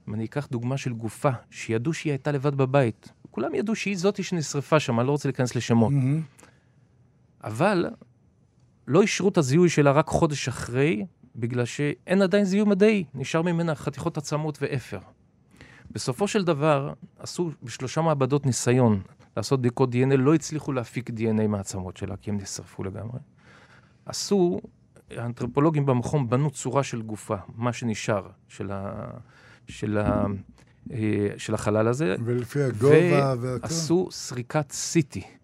אם 0.09 0.15
אני 0.15 0.25
אקח 0.25 0.49
דוגמה 0.51 0.77
של 0.77 0.93
גופה, 0.93 1.31
שידעו 1.51 1.93
שהיא 1.93 2.13
הייתה 2.13 2.33
לבד 2.33 2.55
בבית, 2.55 3.13
כולם 3.31 3.55
ידעו 3.55 3.75
שהיא 3.75 3.97
זאתי 3.97 4.23
שנשרפה 4.23 4.81
שם, 4.81 5.01
אני 5.01 5.07
לא 5.07 5.13
רוצה 5.13 5.29
להיכנס 5.29 5.57
לשמות. 5.57 5.93
מהמם. 5.93 6.23
אבל 7.45 7.87
לא 8.89 9.03
אישרו 9.03 9.29
את 9.29 9.39
הזיהוי 9.39 9.69
שלה 9.69 9.91
רק 9.91 10.07
חודש 10.07 10.49
אחרי, 10.49 11.07
בגלל 11.37 11.65
שאין 11.65 12.23
עדיין 12.23 12.45
זיהוי 12.45 12.69
מדעי, 12.71 13.05
נשאר 13.15 13.43
ממנה 13.43 13.75
חתיכות 13.75 14.19
עצמות 14.19 14.59
ואפר. 14.63 14.99
בסופו 15.91 16.29
של 16.29 16.45
דבר, 16.45 16.93
עשו 17.19 17.51
בשלושה 17.63 18.01
מעבדות 18.01 18.47
ניסיון 18.47 19.01
לעשות 19.37 19.61
בדיקות 19.61 19.95
DNA, 19.95 20.17
לא 20.17 20.35
הצליחו 20.35 20.73
להפיק 20.73 21.11
DNA 21.11 21.47
מהעצמות 21.49 21.97
שלה, 21.97 22.17
כי 22.17 22.31
הם 22.31 22.37
נשרפו 22.37 22.85
לגמרי. 22.85 23.19
עשו, 24.07 24.61
האנתרופולוגים 25.11 25.87
במכון 25.87 26.29
בנו 26.29 26.51
צורה 26.51 26.83
של 26.83 27.03
גופה, 27.03 27.37
מה 27.57 27.73
שנשאר, 27.73 28.29
של, 28.49 28.71
ה, 28.73 29.07
של 29.69 29.99
אה, 29.99 31.29
של 31.37 31.55
החלל 31.55 31.89
הזה. 31.89 32.17
ולפי 32.25 32.63
הגובה 32.63 33.35
והכל. 33.41 33.67
ועשו 33.67 34.09
סריקת 34.11 34.71
CT. 34.71 35.38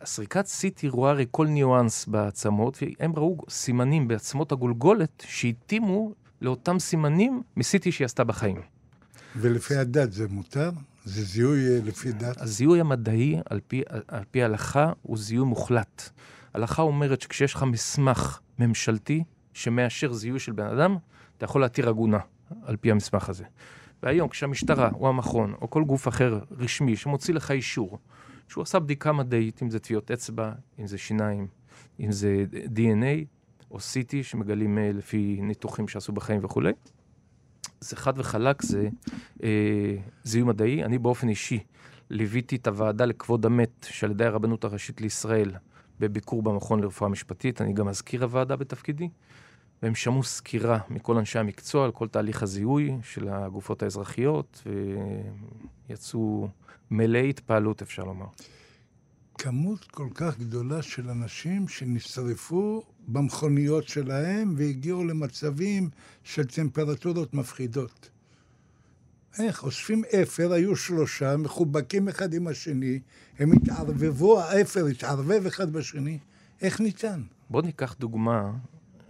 הסריקת 0.00 0.44
CT 0.46 0.88
רואה 0.90 1.10
הרי 1.10 1.26
כל 1.30 1.46
ניואנס 1.46 2.06
בעצמות, 2.06 2.78
והם 2.82 3.12
ראו 3.16 3.38
סימנים 3.48 4.08
בעצמות 4.08 4.52
הגולגולת 4.52 5.24
שהתאימו 5.26 6.12
לאותם 6.42 6.78
סימנים 6.78 7.42
מ-CT 7.56 7.90
שהיא 7.90 8.04
עשתה 8.04 8.24
בחיים. 8.24 8.60
ולפי 9.36 9.76
הדת 9.76 10.12
זה 10.12 10.28
מותר? 10.28 10.70
זה 11.04 11.22
זיהוי 11.22 11.68
אה, 11.68 11.78
לפי 11.84 12.12
דת? 12.12 12.40
הזיהוי 12.40 12.80
המדעי, 12.80 13.36
על 13.50 13.60
פי, 13.66 13.82
על 14.08 14.24
פי 14.30 14.42
הלכה, 14.42 14.92
הוא 15.02 15.18
זיהוי 15.18 15.46
מוחלט. 15.46 16.10
הלכה 16.54 16.82
אומרת 16.82 17.20
שכשיש 17.20 17.54
לך 17.54 17.62
מסמך 17.62 18.40
ממשלתי 18.58 19.24
שמאשר 19.52 20.12
זיהוי 20.12 20.38
של 20.38 20.52
בן 20.52 20.66
אדם, 20.66 20.96
אתה 21.36 21.44
יכול 21.44 21.60
להתיר 21.60 21.88
עגונה 21.88 22.18
על 22.62 22.76
פי 22.76 22.90
המסמך 22.90 23.28
הזה. 23.28 23.44
והיום, 24.02 24.28
כשהמשטרה 24.28 24.90
או 24.94 25.08
המכון 25.08 25.54
או 25.60 25.70
כל 25.70 25.84
גוף 25.84 26.08
אחר 26.08 26.38
רשמי 26.50 26.96
שמוציא 26.96 27.34
לך 27.34 27.50
אישור, 27.50 27.98
שהוא 28.48 28.62
עשה 28.62 28.78
בדיקה 28.78 29.12
מדעית, 29.12 29.62
אם 29.62 29.70
זה 29.70 29.78
טביעות 29.78 30.10
אצבע, 30.10 30.52
אם 30.78 30.86
זה 30.86 30.98
שיניים, 30.98 31.46
אם 32.00 32.12
זה 32.12 32.44
DNA 32.50 33.24
או 33.70 33.76
CT 33.76 34.22
שמגלים 34.22 34.78
אה, 34.78 34.90
לפי 34.94 35.38
ניתוחים 35.42 35.88
שעשו 35.88 36.12
בחיים 36.12 36.44
וכולי, 36.44 36.72
זה 37.80 37.96
חד 37.96 38.12
וחלק, 38.18 38.62
זה 38.62 38.88
אה, 39.42 39.96
זיהוי 40.24 40.48
מדעי. 40.48 40.84
אני 40.84 40.98
באופן 40.98 41.28
אישי 41.28 41.58
ליוויתי 42.10 42.56
את 42.56 42.66
הוועדה 42.66 43.04
לכבוד 43.04 43.46
המת 43.46 43.86
שעל 43.90 44.10
ידי 44.10 44.24
הרבנות 44.24 44.64
הראשית 44.64 45.00
לישראל 45.00 45.52
בביקור 46.00 46.42
במכון 46.42 46.80
לרפואה 46.80 47.10
משפטית, 47.10 47.60
אני 47.60 47.72
גם 47.72 47.86
מזכיר 47.86 48.22
הוועדה 48.22 48.56
בתפקידי, 48.56 49.08
והם 49.82 49.94
שמעו 49.94 50.22
סקירה 50.22 50.78
מכל 50.90 51.16
אנשי 51.16 51.38
המקצוע 51.38 51.84
על 51.84 51.92
כל 51.92 52.08
תהליך 52.08 52.42
הזיהוי 52.42 52.96
של 53.02 53.28
הגופות 53.28 53.82
האזרחיות, 53.82 54.62
ויצאו 55.88 56.48
מלאי 56.90 57.30
התפעלות, 57.30 57.82
אפשר 57.82 58.04
לומר. 58.04 58.26
כמות 59.38 59.84
כל 59.84 60.08
כך 60.14 60.38
גדולה 60.38 60.82
של 60.82 61.10
אנשים 61.10 61.68
שנשרפו 61.68 62.82
במכוניות 63.08 63.88
שלהם 63.88 64.54
והגיעו 64.56 65.04
למצבים 65.04 65.90
של 66.24 66.44
טמפרטורות 66.46 67.34
מפחידות. 67.34 68.10
איך? 69.38 69.64
אוספים 69.64 70.02
אפר, 70.22 70.52
היו 70.52 70.76
שלושה, 70.76 71.36
מחובקים 71.36 72.08
אחד 72.08 72.34
עם 72.34 72.46
השני, 72.46 73.00
הם 73.38 73.52
התערבבו, 73.52 74.40
האפר 74.40 74.86
התערבב 74.86 75.46
אחד 75.46 75.72
בשני. 75.72 76.18
איך 76.62 76.80
ניתן? 76.80 77.22
בואו 77.50 77.62
ניקח 77.62 77.94
דוגמה 77.98 78.52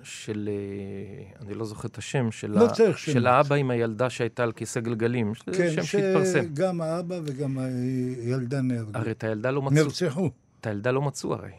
של, 0.02 0.48
אה, 0.52 1.42
אני 1.46 1.54
לא 1.54 1.64
זוכר 1.64 1.88
את 1.88 1.98
השם, 1.98 2.30
של, 2.30 2.50
לא 2.50 2.66
ה, 2.66 2.72
צריך 2.72 2.98
של. 2.98 3.26
האבא 3.26 3.54
עם 3.54 3.70
הילדה 3.70 4.10
שהייתה 4.10 4.42
על 4.42 4.52
כיסא 4.52 4.80
גלגלים, 4.80 5.32
כן, 5.34 5.70
שם 5.70 5.82
שהתפרסם. 5.82 6.42
שגם 6.44 6.80
האבא 6.80 7.20
וגם 7.24 7.58
הילדה 7.58 8.60
נהרגו. 8.60 8.90
הרי 8.94 9.10
את 9.10 9.24
הילדה 9.24 9.50
לא 9.50 9.62
מצאו, 9.62 9.84
נרצחו. 9.84 10.30
את 10.60 10.66
הילדה 10.66 10.90
לא 10.90 11.02
מצאו 11.02 11.34
הרי. 11.34 11.52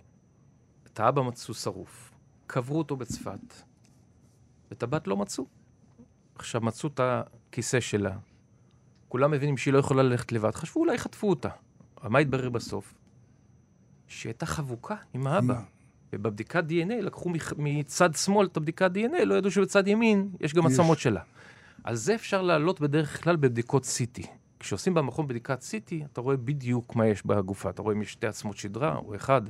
את 0.94 1.00
האבא 1.00 1.22
מצאו 1.22 1.54
שרוף, 1.54 2.12
קברו 2.48 2.78
אותו 2.78 2.96
בצפת, 2.96 3.54
ואת 4.70 4.84
הבת 4.84 5.08
לא 5.08 5.18
מצאו. 5.18 5.46
עכשיו 6.36 6.62
מצאו 6.62 6.90
את 6.90 7.00
הכיסא 7.04 7.80
שלה, 7.80 8.18
כולם 9.10 9.32
מבינים 9.32 9.58
שהיא 9.58 9.74
לא 9.74 9.80
יכולה 9.80 10.04
ללכת 10.04 10.32
לבד, 10.32 10.52
חשבו 10.52 10.80
אולי 10.80 10.98
חטפו 10.98 11.30
אותה. 11.30 11.50
מה 12.04 12.20
התברר 12.20 12.50
בסוף? 12.50 12.94
שהיא 14.08 14.30
הייתה 14.30 14.46
חבוקה 14.46 14.96
עם 15.14 15.28
האבא. 15.28 15.62
ובבדיקת 16.14 16.64
DNA 16.70 17.02
לקחו 17.02 17.32
מצד 17.58 18.16
שמאל 18.16 18.46
את 18.46 18.58
הבדיקת 18.58 18.92
DNA, 18.96 19.26
לא 19.26 19.36
ידעו 19.36 19.52
שבצד 19.52 19.88
ימין 19.88 20.30
יש 20.40 20.54
גם 20.54 20.68
יש. 20.68 20.74
עצמות 20.74 21.00
שלה. 21.00 21.22
על 21.84 21.96
זה 21.96 22.16
אפשר 22.16 22.42
לעלות 22.42 22.80
בדרך 22.80 23.24
כלל 23.24 23.36
בבדיקות 23.36 23.84
CT. 23.84 24.28
כשעושים 24.60 24.94
במכון 24.94 25.28
בדיקת 25.28 25.62
CT, 25.62 25.94
אתה 26.14 26.22
רואה 26.22 26.38
בדיוק 26.38 26.96
מה 26.96 27.08
יש 27.08 27.26
בגופה. 27.26 27.70
אתה 27.70 27.82
רואה 27.82 27.96
אם 27.96 28.02
יש 28.02 28.12
שתי 28.12 28.28
עצמות 28.28 28.58
שדרה 28.58 28.96
או 28.96 29.16
אחד. 29.16 29.42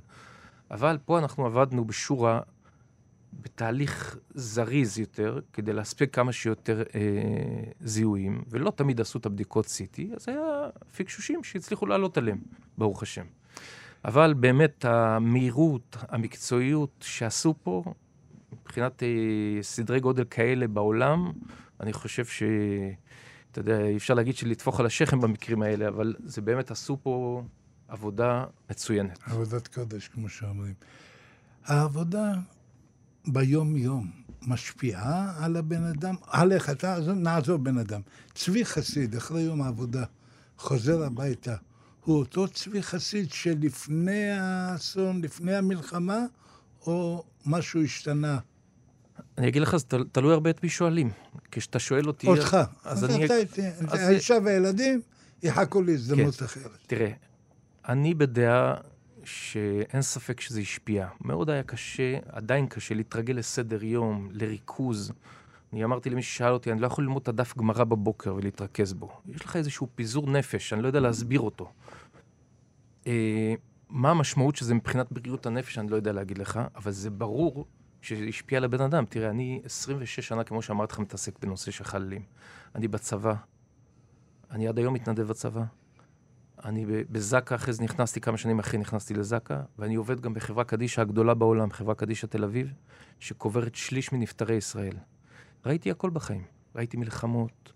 אבל 0.71 0.97
פה 1.05 1.19
אנחנו 1.19 1.45
עבדנו 1.45 1.85
בשורה, 1.85 2.39
בתהליך 3.33 4.17
זריז 4.33 4.99
יותר, 4.99 5.39
כדי 5.53 5.73
להספיק 5.73 6.15
כמה 6.15 6.31
שיותר 6.31 6.83
אה, 6.95 7.01
זיהויים, 7.79 8.43
ולא 8.49 8.71
תמיד 8.71 9.01
עשו 9.01 9.19
את 9.19 9.25
הבדיקות 9.25 9.65
CT, 9.65 10.15
אז 10.15 10.29
היה 10.29 10.69
פיקשושים 10.95 11.43
שהצליחו 11.43 11.85
לעלות 11.85 12.17
עליהם, 12.17 12.37
ברוך 12.77 13.03
השם. 13.03 13.25
אבל 14.05 14.33
באמת 14.33 14.85
המהירות, 14.85 15.97
המקצועיות 16.09 17.05
שעשו 17.07 17.53
פה, 17.63 17.83
מבחינת 18.51 19.03
אה, 19.03 19.07
סדרי 19.61 19.99
גודל 19.99 20.23
כאלה 20.29 20.67
בעולם, 20.67 21.31
אני 21.79 21.93
חושב 21.93 22.25
ש... 22.25 22.43
אתה 23.51 23.59
יודע, 23.59 23.81
אי 23.81 23.97
אפשר 23.97 24.13
להגיד 24.13 24.35
שלטפוח 24.35 24.79
על 24.79 24.85
השכם 24.85 25.21
במקרים 25.21 25.61
האלה, 25.61 25.87
אבל 25.87 26.15
זה 26.23 26.41
באמת 26.41 26.71
עשו 26.71 26.97
פה 27.03 27.43
עבודה 27.87 28.45
מצוינת. 28.69 29.19
עבודת 29.25 29.67
קודש, 29.67 30.07
כמו 30.07 30.29
שאומרים. 30.29 30.73
העבודה 31.65 32.33
ביום-יום 33.27 34.11
משפיעה 34.41 35.45
על 35.45 35.55
הבן 35.55 35.83
אדם? 35.83 36.15
עליך, 36.27 36.69
אתה, 36.69 36.95
עזוב, 36.95 37.17
נעזוב 37.17 37.63
בן 37.63 37.77
אדם. 37.77 38.01
צבי 38.33 38.65
חסיד, 38.65 39.15
אחרי 39.15 39.41
יום 39.41 39.61
העבודה, 39.61 40.03
חוזר 40.57 41.03
הביתה. 41.03 41.55
הוא 42.09 42.19
אותו 42.19 42.47
צבי 42.47 42.83
חסיד 42.83 43.31
שלפני 43.31 44.29
האסון, 44.31 45.21
לפני 45.21 45.55
המלחמה, 45.55 46.19
או 46.87 47.23
משהו 47.45 47.83
השתנה? 47.83 48.39
אני 49.37 49.47
אגיד 49.47 49.61
לך, 49.61 49.77
זה 49.77 49.85
תל- 49.85 50.05
תלוי 50.11 50.33
הרבה 50.33 50.49
את 50.49 50.63
מי 50.63 50.69
שואלים. 50.69 51.11
כשאתה 51.51 51.79
שואל 51.79 52.07
אותי... 52.07 52.27
אותך. 52.27 52.57
אז 52.83 53.03
אז 53.03 53.15
אני... 53.15 53.25
אתה 53.25 53.35
איתי. 53.37 53.61
אז- 53.87 53.99
האישה 53.99 54.35
והילדים 54.43 55.01
יחכו 55.43 55.81
להזדמנות 55.81 56.43
אחרת. 56.43 56.77
תראה, 56.87 57.11
אני 57.89 58.13
בדעה 58.13 58.75
שאין 59.23 60.01
ספק 60.01 60.41
שזה 60.41 60.59
השפיע. 60.59 61.07
מאוד 61.21 61.49
היה 61.49 61.63
קשה, 61.63 62.17
עדיין 62.31 62.67
קשה, 62.67 62.95
להתרגל 62.95 63.33
לסדר 63.33 63.83
יום, 63.83 64.29
לריכוז. 64.31 65.11
אני 65.73 65.83
אמרתי 65.83 66.09
למי 66.09 66.21
ששאל 66.23 66.51
אותי, 66.53 66.71
אני 66.71 66.81
לא 66.81 66.87
יכול 66.87 67.03
ללמוד 67.03 67.21
את 67.21 67.27
הדף 67.27 67.57
גמרא 67.57 67.83
בבוקר 67.83 68.35
ולהתרכז 68.35 68.93
בו. 68.93 69.21
יש 69.35 69.45
לך 69.45 69.55
איזשהו 69.55 69.87
פיזור 69.95 70.31
נפש, 70.31 70.73
אני 70.73 70.81
לא 70.81 70.87
יודע 70.87 70.99
להסביר 70.99 71.39
אותו. 71.39 71.71
אה, 73.09 73.53
מה 73.89 74.11
המשמעות 74.11 74.55
של 74.55 74.65
זה 74.65 74.73
מבחינת 74.73 75.11
בריאות 75.11 75.45
הנפש, 75.45 75.77
אני 75.77 75.91
לא 75.91 75.95
יודע 75.95 76.11
להגיד 76.11 76.37
לך, 76.37 76.59
אבל 76.75 76.91
זה 76.91 77.09
ברור 77.09 77.65
שזה 78.01 78.25
השפיע 78.25 78.57
על 78.57 78.63
הבן 78.63 78.81
אדם. 78.81 79.05
תראה, 79.05 79.29
אני 79.29 79.61
26 79.65 80.19
שנה, 80.19 80.43
כמו 80.43 80.61
שאמרתי 80.61 80.93
לך, 80.93 80.99
מתעסק 80.99 81.39
בנושא 81.39 81.71
של 81.71 81.83
חללים. 81.83 82.21
אני 82.75 82.87
בצבא, 82.87 83.33
אני 84.51 84.67
עד 84.67 84.77
היום 84.77 84.93
מתנדב 84.93 85.23
בצבא. 85.23 85.63
אני 86.65 86.85
בזק"א, 86.85 87.55
אחרי 87.55 87.73
זה 87.73 87.83
נכנסתי, 87.83 88.21
כמה 88.21 88.37
שנים 88.37 88.59
אחרי 88.59 88.79
נכנסתי 88.79 89.13
לזק"א, 89.13 89.59
ואני 89.79 89.95
עובד 89.95 90.19
גם 90.19 90.33
בחברה 90.33 90.63
קדישא 90.63 91.01
הגדולה 91.01 91.33
בעולם, 91.33 91.71
חברה 91.71 91.95
קדישא 91.95 92.27
תל 92.27 92.43
אביב, 92.43 92.73
שקוברת 93.19 93.75
שליש 93.75 94.11
מנפטרי 94.11 94.55
ישראל. 94.55 94.95
ראיתי 95.65 95.91
הכל 95.91 96.09
בחיים. 96.09 96.43
ראיתי 96.75 96.97
מלחמות, 96.97 97.73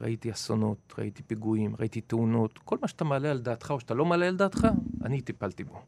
ראיתי 0.00 0.32
אסונות, 0.32 0.94
ראיתי 0.98 1.22
פיגועים, 1.22 1.74
ראיתי 1.78 2.00
תאונות. 2.00 2.58
כל 2.58 2.76
מה 2.82 2.88
שאתה 2.88 3.04
מעלה 3.04 3.30
על 3.30 3.38
דעתך 3.38 3.70
או 3.70 3.80
שאתה 3.80 3.94
לא 3.94 4.04
מעלה 4.04 4.28
על 4.28 4.36
דעתך, 4.36 4.66
אני 5.04 5.20
טיפלתי 5.20 5.64
בו. 5.64 5.82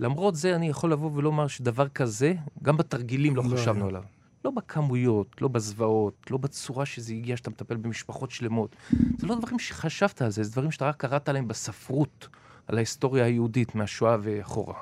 למרות 0.00 0.36
זה, 0.36 0.56
אני 0.56 0.68
יכול 0.68 0.92
לבוא 0.92 1.10
ולומר 1.14 1.46
שדבר 1.46 1.88
כזה, 1.88 2.34
גם 2.62 2.76
בתרגילים 2.76 3.36
לא 3.36 3.42
לא 3.44 3.56
חשבנו 3.56 3.80
היה. 3.80 3.88
עליו. 3.88 4.02
לא 4.44 4.50
בכמויות, 4.50 5.42
לא 5.42 5.48
בזוועות, 5.48 6.30
לא 6.30 6.38
בצורה 6.38 6.86
שזה 6.86 7.12
הגיע, 7.12 7.36
שאתה 7.36 7.50
מטפל 7.50 7.76
במשפחות 7.76 8.30
שלמות. 8.30 8.76
זה 9.18 9.26
לא 9.26 9.34
דברים 9.34 9.58
שחשבת 9.58 10.22
על 10.22 10.30
זה, 10.30 10.42
זה 10.42 10.52
דברים 10.52 10.70
שאתה 10.70 10.88
רק 10.88 10.96
קראת 10.96 11.28
עליהם 11.28 11.48
בספרות, 11.48 12.28
על 12.66 12.76
ההיסטוריה 12.76 13.24
היהודית 13.24 13.74
מהשואה 13.74 14.16
ואחורה. 14.22 14.74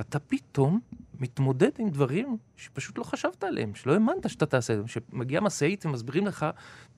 אתה 0.00 0.18
פתאום 0.18 0.80
מתמודד 1.20 1.70
עם 1.78 1.90
דברים 1.90 2.36
שפשוט 2.56 2.98
לא 2.98 3.04
חשבת 3.04 3.44
עליהם, 3.44 3.74
שלא 3.74 3.92
האמנת 3.92 4.30
שאתה 4.30 4.46
תעשה 4.46 4.74
את 4.74 4.78
זה. 4.78 4.84
שמגיעה 4.88 5.40
משאית 5.40 5.86
ומסבירים 5.86 6.26
לך, 6.26 6.46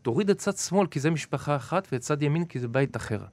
תוריד 0.03 0.31
את 0.31 0.39
צד 0.39 0.57
שמאל 0.57 0.87
כי 0.87 1.01
זה 1.01 1.11
משפחה 1.11 1.57
אחת, 1.57 1.89
ואת 1.93 2.01
צד 2.01 2.23
ימין 2.23 2.45
כי 2.45 2.59
זה 2.59 2.69
בית 2.69 2.97
אחר. 2.97 3.25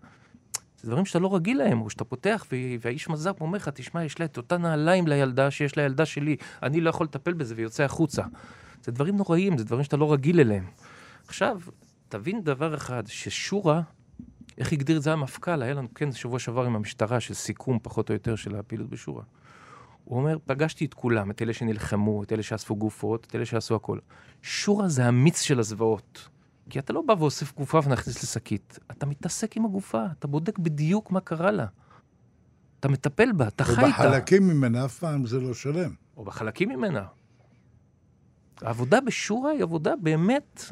זה 0.82 0.88
דברים 0.92 1.06
שאתה 1.06 1.20
לא 1.20 1.36
רגיל 1.36 1.58
להם, 1.58 1.82
או 1.82 1.90
שאתה 1.90 2.04
פותח 2.04 2.46
והאיש 2.82 3.10
מז"פ 3.10 3.42
אומר 3.42 3.58
לך, 3.58 3.70
תשמע, 3.70 4.04
יש 4.04 4.20
לה 4.20 4.26
את 4.26 4.38
אותה 4.38 4.58
נעליים 4.58 5.08
לילדה 5.08 5.52
שיש 5.52 5.78
לילדה 5.78 6.06
שלי, 6.06 6.36
אני 6.64 6.82
לא 6.82 6.90
יכול 6.90 7.06
לטפל 7.06 7.34
בזה 7.34 7.54
ויוצא 7.58 7.84
החוצה. 7.84 8.24
זה 8.84 8.92
דברים 8.92 9.18
נוראיים, 9.18 9.58
זה 9.58 9.64
דברים 9.64 9.84
שאתה 9.84 9.98
לא 9.98 10.14
רגיל 10.14 10.40
אליהם. 10.40 10.66
עכשיו, 11.28 11.60
תבין 12.10 12.44
דבר 12.44 12.76
אחד, 12.76 13.04
ששורה, 13.08 13.82
איך 14.58 14.74
הגדיר 14.74 14.98
את 14.98 15.02
זה 15.02 15.14
המפכ"ל, 15.14 15.62
היה 15.62 15.74
לנו 15.74 15.94
כנס 15.94 16.16
שבוע 16.16 16.40
שעבר 16.40 16.66
עם 16.66 16.76
המשטרה 16.76 17.20
של 17.20 17.34
סיכום 17.34 17.80
פחות 17.82 18.10
או 18.10 18.14
יותר 18.14 18.36
של 18.36 18.56
הפעילות 18.56 18.90
בשורה. 18.90 19.24
הוא 20.06 20.20
אומר, 20.20 20.38
פגשתי 20.46 20.86
את 20.86 20.94
כולם, 20.94 21.32
את 21.32 21.42
אלה 21.42 21.54
שנלחמו, 21.54 22.24
את 22.24 22.32
אלה 22.32 22.44
שאספו 22.44 22.76
גופות, 22.76 23.26
את 23.26 23.36
אלה 23.36 23.46
שעשו 23.46 23.76
הכל. 23.76 24.00
שורה 24.42 24.88
זה 24.88 25.06
המיץ 25.06 25.42
של 25.42 25.60
הזוועות. 25.60 26.30
כי 26.70 26.80
אתה 26.80 26.94
לא 26.94 27.02
בא 27.02 27.14
ואוסף 27.20 27.56
גופה 27.56 27.80
ונכניס 27.86 28.24
לשקית. 28.24 28.80
אתה 28.92 29.06
מתעסק 29.06 29.58
עם 29.58 29.66
הגופה, 29.66 30.04
אתה 30.20 30.28
בודק 30.28 30.60
בדיוק 30.60 31.12
מה 31.12 31.20
קרה 31.20 31.52
לה. 31.52 31.66
אתה 32.80 32.88
מטפל 32.88 33.32
בה, 33.32 33.48
אתה 33.48 33.64
חי 33.64 33.72
איתה. 33.72 33.86
ובחלקים 33.86 34.48
ממנה 34.48 34.86
אף 34.86 35.00
פעם 35.00 35.26
זה 35.26 35.40
לא 35.40 35.54
שלם. 35.54 35.94
או 36.18 36.26
בחלקים 36.26 36.70
ממנה. 36.70 37.06
העבודה 38.62 39.02
בשורה 39.02 39.52
היא 39.52 39.64
עבודה 39.64 39.96
באמת... 39.96 40.64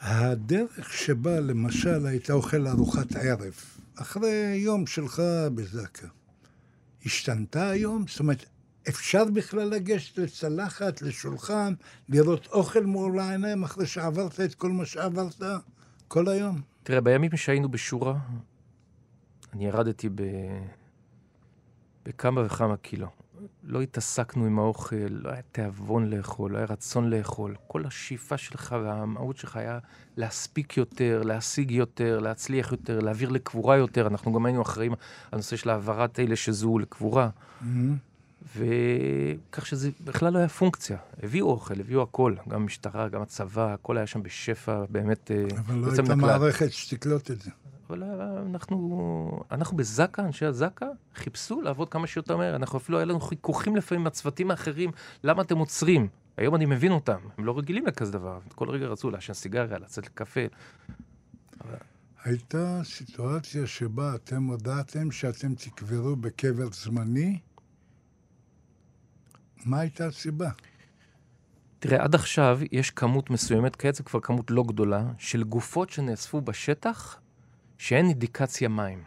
הדרך 0.00 0.92
שבה, 0.92 1.40
למשל, 1.40 2.06
היית 2.06 2.30
אוכל 2.30 2.66
ארוחת 2.66 3.16
ערב, 3.16 3.54
אחרי 3.94 4.60
יום 4.64 4.86
שלך 4.86 5.22
בזקה, 5.54 6.06
השתנתה 7.06 7.70
היום? 7.70 8.04
זאת 8.08 8.20
אומרת, 8.20 8.44
אפשר 8.88 9.24
בכלל 9.24 9.68
לגשת 9.68 10.18
לצלחת, 10.18 11.02
לשולחן, 11.02 11.74
לראות 12.08 12.46
אוכל 12.46 12.84
מול 12.84 13.18
העיניים 13.18 13.62
אחרי 13.62 13.86
שעברת 13.86 14.40
את 14.40 14.54
כל 14.54 14.70
מה 14.70 14.86
שעברת 14.86 15.42
כל 16.08 16.28
היום? 16.28 16.60
תראה, 16.82 17.00
בימים 17.00 17.36
שהיינו 17.36 17.68
בשורה, 17.68 18.18
אני 19.52 19.66
ירדתי 19.66 20.08
ב... 20.08 20.22
בכמה 22.04 22.46
וכמה 22.46 22.76
קילו. 22.76 23.21
לא 23.64 23.80
התעסקנו 23.80 24.46
עם 24.46 24.58
האוכל, 24.58 24.96
לא 25.10 25.30
היה 25.30 25.42
תיאבון 25.52 26.10
לאכול, 26.10 26.52
לא 26.52 26.58
היה 26.58 26.66
רצון 26.66 27.10
לאכול. 27.10 27.54
כל 27.66 27.86
השאיפה 27.86 28.38
שלך 28.38 28.76
והמהות 28.84 29.36
שלך 29.36 29.56
היה 29.56 29.78
להספיק 30.16 30.76
יותר, 30.76 31.22
להשיג 31.22 31.70
יותר, 31.70 32.18
להצליח 32.18 32.72
יותר, 32.72 33.00
להעביר 33.00 33.28
לקבורה 33.28 33.76
יותר. 33.76 34.06
אנחנו 34.06 34.32
גם 34.32 34.46
היינו 34.46 34.62
אחראים 34.62 34.92
על 34.92 34.98
הנושא 35.32 35.56
של 35.56 35.70
העברת 35.70 36.20
אלה 36.20 36.36
שזוהו 36.36 36.78
לקבורה. 36.78 37.28
Mm-hmm. 37.28 37.66
וכך 38.56 39.66
שזה 39.66 39.90
בכלל 40.04 40.32
לא 40.32 40.38
היה 40.38 40.48
פונקציה. 40.48 40.96
הביאו 41.22 41.50
אוכל, 41.50 41.80
הביאו 41.80 42.02
הכל, 42.02 42.34
גם 42.48 42.62
המשטרה, 42.62 43.08
גם 43.08 43.22
הצבא, 43.22 43.72
הכל 43.72 43.96
היה 43.96 44.06
שם 44.06 44.22
בשפע, 44.22 44.84
באמת 44.88 45.30
אה, 45.30 45.44
אבל 45.58 45.74
לא 45.74 45.90
הייתה. 45.90 46.14
מערכת 46.14 46.72
שתקלוט 46.72 47.30
את 47.30 47.40
זה. 47.42 47.50
אבל 47.92 48.02
אנחנו, 48.50 49.44
אנחנו 49.50 49.76
בזק"א, 49.76 50.20
אנשי 50.20 50.46
הזק"א, 50.46 50.86
חיפשו 51.14 51.60
לעבוד 51.60 51.88
כמה 51.88 52.06
שיותר 52.06 52.36
מהר. 52.36 52.56
אנחנו 52.56 52.78
אפילו, 52.78 52.98
היה 52.98 53.04
לנו 53.04 53.20
חיכוכים 53.20 53.76
לפעמים 53.76 54.00
עם 54.00 54.06
הצוותים 54.06 54.50
האחרים, 54.50 54.90
למה 55.24 55.42
אתם 55.42 55.58
עוצרים? 55.58 56.08
היום 56.36 56.54
אני 56.54 56.66
מבין 56.66 56.92
אותם, 56.92 57.18
הם 57.38 57.44
לא 57.44 57.58
רגילים 57.58 57.86
לכזה 57.86 58.12
דבר. 58.12 58.38
כל 58.54 58.70
רגע 58.70 58.86
רצו 58.86 59.10
לעשן 59.10 59.32
סיגריה, 59.32 59.78
לצאת 59.78 60.06
לקפה. 60.06 60.40
הייתה 62.24 62.80
סיטואציה 62.84 63.66
שבה 63.66 64.14
אתם 64.14 64.42
הודעתם 64.42 65.10
שאתם 65.10 65.54
תקברו 65.54 66.16
בקבר 66.16 66.68
זמני? 66.72 67.38
מה 69.66 69.80
הייתה 69.80 70.06
הסיבה? 70.06 70.50
תראה, 71.78 72.04
עד 72.04 72.14
עכשיו 72.14 72.60
יש 72.72 72.90
כמות 72.90 73.30
מסוימת, 73.30 73.76
כעת 73.76 73.94
זו 73.94 74.04
כבר 74.04 74.20
כמות 74.20 74.50
לא 74.50 74.62
גדולה, 74.62 75.04
של 75.18 75.44
גופות 75.44 75.90
שנאספו 75.90 76.40
בשטח 76.40 77.21
שאין 77.82 78.08
אינדיקציה 78.08 78.68
מים. 78.68 79.02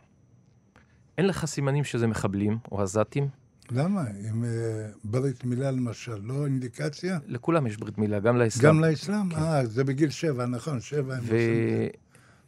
אין 1.17 1.27
לך 1.27 1.45
סימנים 1.45 1.83
שזה 1.83 2.07
מחבלים 2.07 2.57
או 2.71 2.81
עזתים, 2.81 3.29
למה? 3.71 4.01
עם 4.29 4.43
uh, 4.43 4.97
ברית 5.03 5.45
מילה 5.45 5.71
למשל, 5.71 6.19
לא 6.23 6.45
אינדיקציה? 6.45 7.19
לכולם 7.27 7.67
יש 7.67 7.77
ברית 7.77 7.97
מילה, 7.97 8.19
גם 8.19 8.37
לאסלאם. 8.37 8.65
גם 8.65 8.83
לאסלאם? 8.83 9.31
אה, 9.31 9.65
זה 9.65 9.83
בגיל 9.83 10.09
שבע, 10.09 10.45
נכון, 10.45 10.79
שבע 10.79 11.15
הם 11.15 11.23
ו... 11.23 11.33
עושים. 11.33 11.89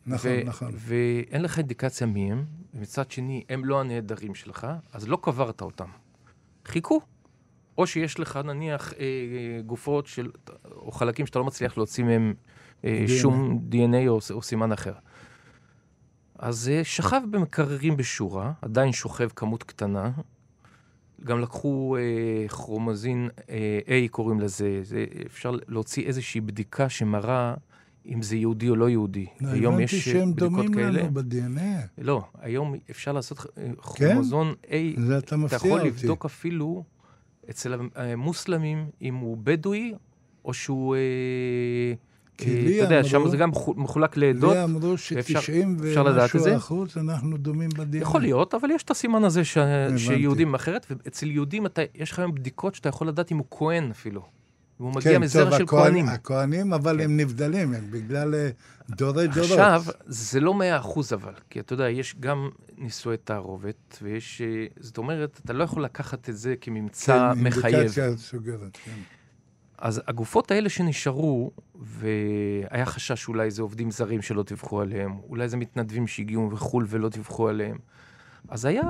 נכון, 0.06 0.32
ו- 0.32 0.44
נכון. 0.46 0.72
ואין 0.78 1.42
לך 1.42 1.58
אינדיקציה 1.58 2.08
מי 2.08 2.32
הם, 2.32 2.46
ומצד 2.74 3.12
שני, 3.12 3.44
הם 3.50 3.66
לא 3.66 3.80
הנעדרים 3.82 4.36
שלך, 4.36 4.68
אז 4.94 5.08
לא 5.08 5.18
קברת 5.22 5.62
אותם. 5.62 5.90
חיכו. 6.66 7.02
או 7.78 7.88
שיש 7.88 8.20
לך 8.20 8.40
נניח 8.46 8.94
אה, 8.94 9.62
גופות 9.66 10.08
של, 10.08 10.32
או 10.72 10.92
חלקים 10.92 11.26
שאתה 11.26 11.40
לא 11.40 11.46
מצליח 11.46 11.78
להוציא 11.78 12.04
מהם 12.04 12.34
אה, 12.86 13.06
DNA. 13.06 13.12
שום 13.12 13.62
DNA 13.72 14.08
או, 14.08 14.20
או 14.32 14.42
סימן 14.42 14.72
אחר. 14.72 14.94
אז 16.40 16.70
אה, 16.70 16.84
שכב 16.84 17.22
במקררים 17.32 17.98
בשורה, 17.98 18.52
עדיין 18.62 18.92
שוכב 18.92 19.28
כמות 19.36 19.64
קטנה. 19.64 20.12
גם 21.24 21.40
לקחו 21.42 21.98
אה, 22.00 22.48
כרומוזין 22.48 23.30
אה, 23.50 23.80
A, 23.86 24.10
קוראים 24.12 24.40
לזה, 24.40 24.80
זה, 24.84 25.06
אפשר 25.26 25.56
להוציא 25.68 26.06
איזושהי 26.06 26.42
בדיקה 26.42 26.90
שמראה 26.90 27.54
אם 28.06 28.22
זה 28.22 28.36
יהודי 28.36 28.70
או 28.70 28.76
לא 28.76 28.90
יהודי. 28.90 29.26
לא, 29.42 29.50
היום 29.50 29.74
הבנתי 29.74 29.96
יש 29.96 30.08
אה, 30.08 30.14
שהם 30.14 30.32
בדיקות 30.36 30.54
דומים 30.54 30.74
כאלה. 30.74 31.02
לנו 31.02 31.12
ב-DNA. 31.14 31.88
לא, 31.98 32.24
היום 32.40 32.76
אפשר 32.92 33.12
לעשות 33.12 33.46
אה, 33.58 33.72
כרומוזון 33.82 34.54
A, 34.64 34.70
זה 35.02 35.18
אתה 35.18 35.28
אתה 35.28 35.38
מפתיע 35.38 35.58
יכול 35.58 35.72
אותי. 35.72 35.88
לבדוק 35.88 36.26
אפילו 36.26 36.84
אצל 37.50 37.76
המוסלמים 37.96 38.90
אם 39.02 39.16
הוא 39.16 39.38
בדואי 39.44 39.94
או 40.46 40.54
שהוא... 40.54 40.96
אה, 40.96 41.94
כי 42.38 42.62
לי 42.62 42.84
אתה 42.84 42.94
יודע, 42.94 43.04
שם 43.04 43.28
זה 43.30 43.38
גם 43.38 43.50
מחו- 43.52 43.74
מחולק 43.78 44.18
לעדות. 44.18 44.54
לי 44.56 44.64
אמרו 44.64 44.90
ואפשר- 44.92 45.40
ש-90 45.42 45.84
אפשר 45.88 46.04
לדעת 46.04 46.36
את 46.36 46.42
זה? 46.42 46.52
ומשהו 46.52 46.58
אחוז 46.58 46.98
אנחנו 46.98 47.38
דומים 47.38 47.70
ב-DNA. 47.70 47.98
יכול 47.98 48.22
להיות, 48.22 48.54
אבל 48.54 48.72
יש 48.72 48.84
את 48.84 48.92
הסימן 48.92 49.24
הזה 49.24 49.46
ש... 49.46 49.58
שיהודים 49.98 50.54
אחרת, 50.56 50.86
ואצל 50.90 51.32
יהודים 51.32 51.66
אתה, 51.66 51.82
יש 51.96 52.12
לך 52.12 52.20
היום 52.20 52.36
בדיקות 52.36 52.76
שאתה 52.76 52.90
יכול 52.90 53.08
לדעת 53.08 53.32
אם 53.32 53.38
הוא 53.38 53.46
כהן 53.52 53.90
אפילו. 53.92 54.22
אם 54.82 54.86
הוא 54.86 54.94
מגיע 54.96 55.12
כן, 55.14 55.22
מזרע 55.22 55.50
טוב, 55.50 55.58
של 55.58 55.68
כהנים. 55.68 56.08
הכהנים, 56.10 56.74
אבל 56.74 56.98
כן. 56.98 57.04
הם 57.04 57.18
נבדלים, 57.18 57.74
הם 57.74 57.92
בגלל 57.92 58.36
אה, 58.36 58.50
דורי 58.90 59.28
דורות. 59.28 59.52
עכשיו, 59.52 59.84
זה 60.06 60.40
לא 60.40 60.54
מאה 60.54 60.78
אחוז 60.78 61.14
אבל, 61.14 61.34
כי 61.50 61.60
אתה 61.60 61.74
יודע, 61.74 61.90
יש 61.90 62.16
גם 62.20 62.50
נישואי 62.78 63.18
תערובת, 63.18 64.00
ויש... 64.02 64.42
אה, 64.42 64.66
זאת 64.80 64.98
אומרת, 64.98 65.40
אתה 65.46 65.54
לא 65.54 65.64
יכול 65.64 65.84
לקחת 65.84 66.30
את 66.30 66.38
זה 66.38 66.56
כממצא 66.62 67.34
כן, 67.36 67.44
מחייב. 67.44 67.76
אינדיקציה 67.76 68.18
סוגרת, 68.18 68.78
כן. 68.86 68.92
אז 69.78 70.02
הגופות 70.08 70.52
האלה 70.52 70.70
שנשארו, 70.70 71.52
והיה 71.76 72.86
חשש 72.86 73.24
שאולי 73.24 73.52
זה 73.52 73.62
עובדים 73.62 73.92
זרים 73.92 74.22
שלא 74.22 74.44
דיווחו 74.44 74.82
עליהם, 74.82 75.18
אולי 75.30 75.50
זה 75.50 75.58
מתנדבים 75.58 76.08
שהגיעו 76.08 76.50
מחו"ל 76.50 76.86
ולא 76.88 77.10
דיווחו 77.10 77.48
עליהם, 77.48 77.78
אז 78.50 78.66
היה 78.66 78.84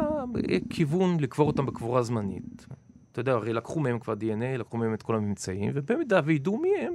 כיוון 0.70 1.20
לקבור 1.20 1.48
אותם 1.48 1.66
בקבורה 1.66 2.04
זמנית. 2.04 2.66
אתה 3.12 3.22
יודע, 3.22 3.32
הרי 3.32 3.54
לקחו 3.54 3.80
מהם 3.80 4.00
כבר 4.00 4.14
DNA, 4.14 4.58
לקחו 4.58 4.78
מהם 4.78 4.94
את 4.94 5.04
כל 5.04 5.16
הממצאים, 5.16 5.72
ובמידה 5.74 6.22
וידעו 6.26 6.58
מי 6.58 6.70
הם, 6.82 6.94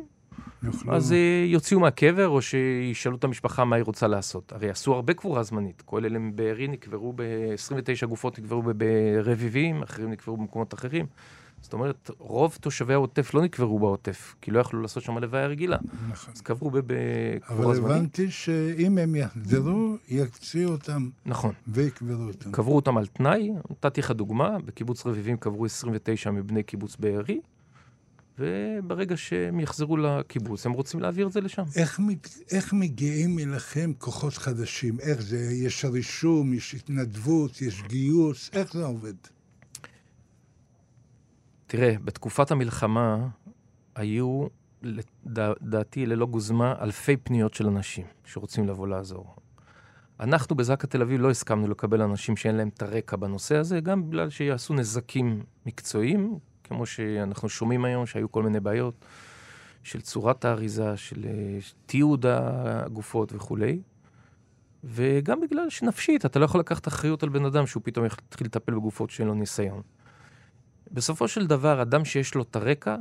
יוכלו... 0.62 0.94
אז 0.94 1.12
אה, 1.12 1.44
יוציאו 1.46 1.80
מהקבר, 1.80 2.28
או 2.28 2.42
שישאלו 2.42 3.16
את 3.16 3.24
המשפחה 3.24 3.64
מה 3.64 3.76
היא 3.76 3.84
רוצה 3.84 4.06
לעשות. 4.06 4.52
הרי 4.52 4.70
עשו 4.70 4.94
הרבה 4.94 5.14
קבורה 5.14 5.42
זמנית. 5.42 5.82
כל 5.82 6.04
אלה 6.04 6.18
מבארי 6.18 6.68
נקברו 6.68 7.12
ב-29 7.16 8.06
גופות 8.06 8.38
נקברו 8.38 8.62
ב- 8.62 8.70
ברביבים, 8.70 9.82
אחרים 9.82 10.10
נקברו 10.10 10.36
במקומות 10.36 10.74
אחרים. 10.74 11.06
זאת 11.62 11.72
אומרת, 11.72 12.10
רוב 12.18 12.58
תושבי 12.60 12.92
העוטף 12.92 13.34
לא 13.34 13.42
נקברו 13.42 13.78
בעוטף, 13.78 14.34
כי 14.40 14.50
לא 14.50 14.60
יכלו 14.60 14.82
לעשות 14.82 15.02
שם 15.02 15.16
הלוויה 15.16 15.46
רגילה. 15.46 15.76
נכון. 16.10 16.34
אז 16.34 16.40
קברו 16.40 16.70
בקבורה 16.70 17.64
אבל 17.64 17.74
זמנית. 17.74 17.90
הבנתי 17.90 18.30
שאם 18.30 18.98
הם 18.98 19.14
יחזרו, 19.14 19.96
יקציעו 20.08 20.72
אותם 20.72 21.08
נכון. 21.26 21.52
ויקברו 21.68 22.22
אותם. 22.22 22.52
קברו 22.52 22.76
אותם 22.76 22.96
על 22.98 23.06
תנאי, 23.06 23.50
נתתי 23.70 24.00
לך 24.00 24.10
דוגמה, 24.10 24.58
בקיבוץ 24.64 25.06
רביבים 25.06 25.36
קברו 25.36 25.66
29 25.66 26.30
מבני 26.30 26.62
קיבוץ 26.62 26.96
בארי, 26.96 27.40
וברגע 28.38 29.16
שהם 29.16 29.60
יחזרו 29.60 29.96
לקיבוץ, 29.96 30.66
הם 30.66 30.72
רוצים 30.72 31.00
להעביר 31.00 31.26
את 31.26 31.32
זה 31.32 31.40
לשם. 31.40 31.62
איך, 31.76 32.00
איך 32.50 32.72
מגיעים 32.72 33.38
אליכם 33.38 33.92
כוחות 33.98 34.32
חדשים? 34.32 35.00
איך 35.00 35.22
זה? 35.22 35.38
יש 35.38 35.84
רישום, 35.84 36.54
יש 36.54 36.74
התנדבות, 36.74 37.62
יש 37.62 37.82
גיוס, 37.82 38.50
איך 38.52 38.72
זה 38.72 38.84
עובד? 38.84 39.14
תראה, 41.72 41.94
בתקופת 42.04 42.50
המלחמה 42.50 43.28
היו, 43.94 44.46
לדעתי, 44.82 46.06
ללא 46.06 46.26
גוזמה, 46.26 46.74
אלפי 46.80 47.16
פניות 47.16 47.54
של 47.54 47.66
אנשים 47.66 48.06
שרוצים 48.24 48.68
לבוא 48.68 48.88
לעזור. 48.88 49.36
אנחנו 50.20 50.56
בזק"א 50.56 50.86
תל 50.86 51.02
אביב 51.02 51.20
לא 51.20 51.30
הסכמנו 51.30 51.68
לקבל 51.68 52.02
אנשים 52.02 52.36
שאין 52.36 52.54
להם 52.54 52.68
את 52.68 52.82
הרקע 52.82 53.16
בנושא 53.16 53.56
הזה, 53.56 53.80
גם 53.80 54.08
בגלל 54.08 54.30
שיעשו 54.30 54.74
נזקים 54.74 55.42
מקצועיים, 55.66 56.38
כמו 56.64 56.86
שאנחנו 56.86 57.48
שומעים 57.48 57.84
היום, 57.84 58.06
שהיו 58.06 58.32
כל 58.32 58.42
מיני 58.42 58.60
בעיות 58.60 59.04
של 59.82 60.00
צורת 60.00 60.44
האריזה, 60.44 60.96
של 60.96 61.24
אה, 61.24 61.58
תיעוד 61.86 62.26
הגופות 62.26 63.32
וכולי. 63.32 63.80
וגם 64.84 65.40
בגלל 65.40 65.70
שנפשית, 65.70 66.26
אתה 66.26 66.38
לא 66.38 66.44
יכול 66.44 66.60
לקחת 66.60 66.88
אחריות 66.88 67.22
על 67.22 67.28
בן 67.28 67.44
אדם 67.44 67.66
שהוא 67.66 67.82
פתאום 67.84 68.06
יתחיל 68.06 68.46
לטפל 68.46 68.74
בגופות 68.74 69.10
שאין 69.10 69.28
לו 69.28 69.34
ניסיון. 69.34 69.82
בסופו 70.92 71.28
של 71.28 71.46
דבר, 71.46 71.82
אדם 71.82 72.04
שיש 72.04 72.34
לו 72.34 72.42
את 72.42 72.56
הרקע, 72.56 72.96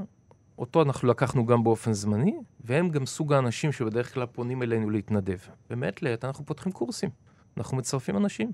אותו 0.57 0.81
אנחנו 0.81 1.07
לקחנו 1.07 1.45
גם 1.45 1.63
באופן 1.63 1.93
זמני, 1.93 2.37
והם 2.59 2.89
גם 2.89 3.05
סוג 3.05 3.33
האנשים 3.33 3.71
שבדרך 3.71 4.13
כלל 4.13 4.25
פונים 4.25 4.63
אלינו 4.63 4.89
להתנדב. 4.89 5.37
ומעת 5.69 6.01
לעת 6.01 6.25
אנחנו 6.25 6.45
פותחים 6.45 6.71
קורסים, 6.71 7.09
אנחנו 7.57 7.77
מצרפים 7.77 8.17
אנשים. 8.17 8.51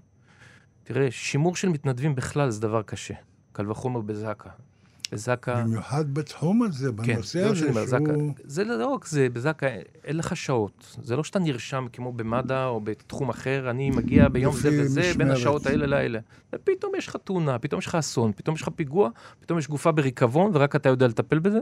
תראה, 0.84 1.12
שימור 1.12 1.56
של 1.56 1.70
מתנדבים 1.70 2.16
בכלל 2.16 2.50
זה 2.50 2.62
דבר 2.62 2.82
קשה. 2.82 3.14
קל 3.52 3.72
וחומר 3.72 4.02
בזק"א. 4.02 4.67
בזק"א... 5.12 5.64
במיוחד 5.64 6.14
בתחום 6.14 6.64
הזה, 6.64 6.90
כן, 7.04 7.14
בנושא 7.14 7.56
שאני 7.56 7.70
הזה, 7.70 7.70
אומר, 7.70 7.86
שהוא... 7.86 8.34
זק"א. 8.34 8.44
זה 8.44 8.64
לא 8.64 8.88
רק 8.88 9.06
זה, 9.06 9.30
בזק"א 9.34 9.68
אין 10.04 10.18
לך 10.18 10.36
שעות. 10.36 10.98
זה 11.04 11.16
לא 11.16 11.24
שאתה 11.24 11.40
נרשם 11.40 11.86
כמו 11.94 12.14
במד"א 12.14 12.66
או 12.66 12.82
בתחום 12.82 13.30
אחר, 13.30 13.70
אני 13.70 13.90
מגיע 13.90 14.30
ביום 14.30 14.56
זה 14.56 14.70
וזה, 14.82 15.02
בין 15.02 15.12
משמרת. 15.12 15.38
השעות 15.38 15.66
האלה 15.66 15.86
לאלה. 15.86 16.20
ופתאום 16.56 16.92
יש 16.98 17.08
לך 17.08 17.16
תאונה, 17.24 17.60
פתאום 17.60 17.80
יש 17.80 17.86
לך 17.86 17.96
אסון, 17.96 18.32
פתאום 18.36 18.56
יש 18.56 18.62
לך 18.62 18.70
פיגוע, 18.76 19.10
פתאום 19.40 19.60
יש 19.60 19.68
גופה 19.68 19.92
בריקבון, 19.92 20.52
ורק 20.54 20.76
אתה 20.76 20.90
יודע 20.90 21.08
לטפל 21.08 21.40
בזה, 21.40 21.60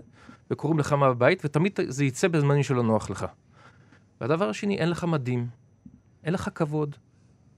וקוראים 0.52 0.80
לך 0.80 0.94
מהבית, 0.94 1.42
ותמיד 1.46 1.80
זה 1.88 2.06
יצא 2.06 2.28
בזמנים 2.28 2.64
שלא 2.64 2.84
נוח 2.84 3.10
לך. 3.10 3.26
והדבר 4.22 4.50
השני, 4.50 4.78
אין 4.78 4.90
לך 4.90 5.04
מדים, 5.04 5.48
אין 6.24 6.34
לך 6.34 6.50
כבוד, 6.56 6.96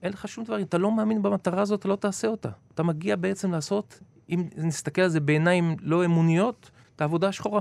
אין 0.02 0.12
לך 0.12 0.28
שום 0.28 0.44
דבר, 0.44 0.58
אם 0.58 0.64
אתה 0.64 0.78
לא 0.78 0.96
מאמין 0.96 1.22
במטרה 1.22 1.62
הזאת, 1.62 1.80
אתה 1.80 1.88
לא 1.88 1.96
תעשה 1.96 2.28
אותה. 2.28 2.50
אתה 2.74 2.82
מגיע 2.82 3.16
בעצם 3.16 3.52
לעשות, 3.52 4.00
אם 4.28 4.48
נסתכל 4.56 5.02
על 5.02 5.08
זה 5.08 5.20
בעיניים 5.20 5.76
לא 5.80 6.04
אמוניות, 6.04 6.70
את 6.96 7.00
העבודה 7.00 7.28
השחורה. 7.28 7.60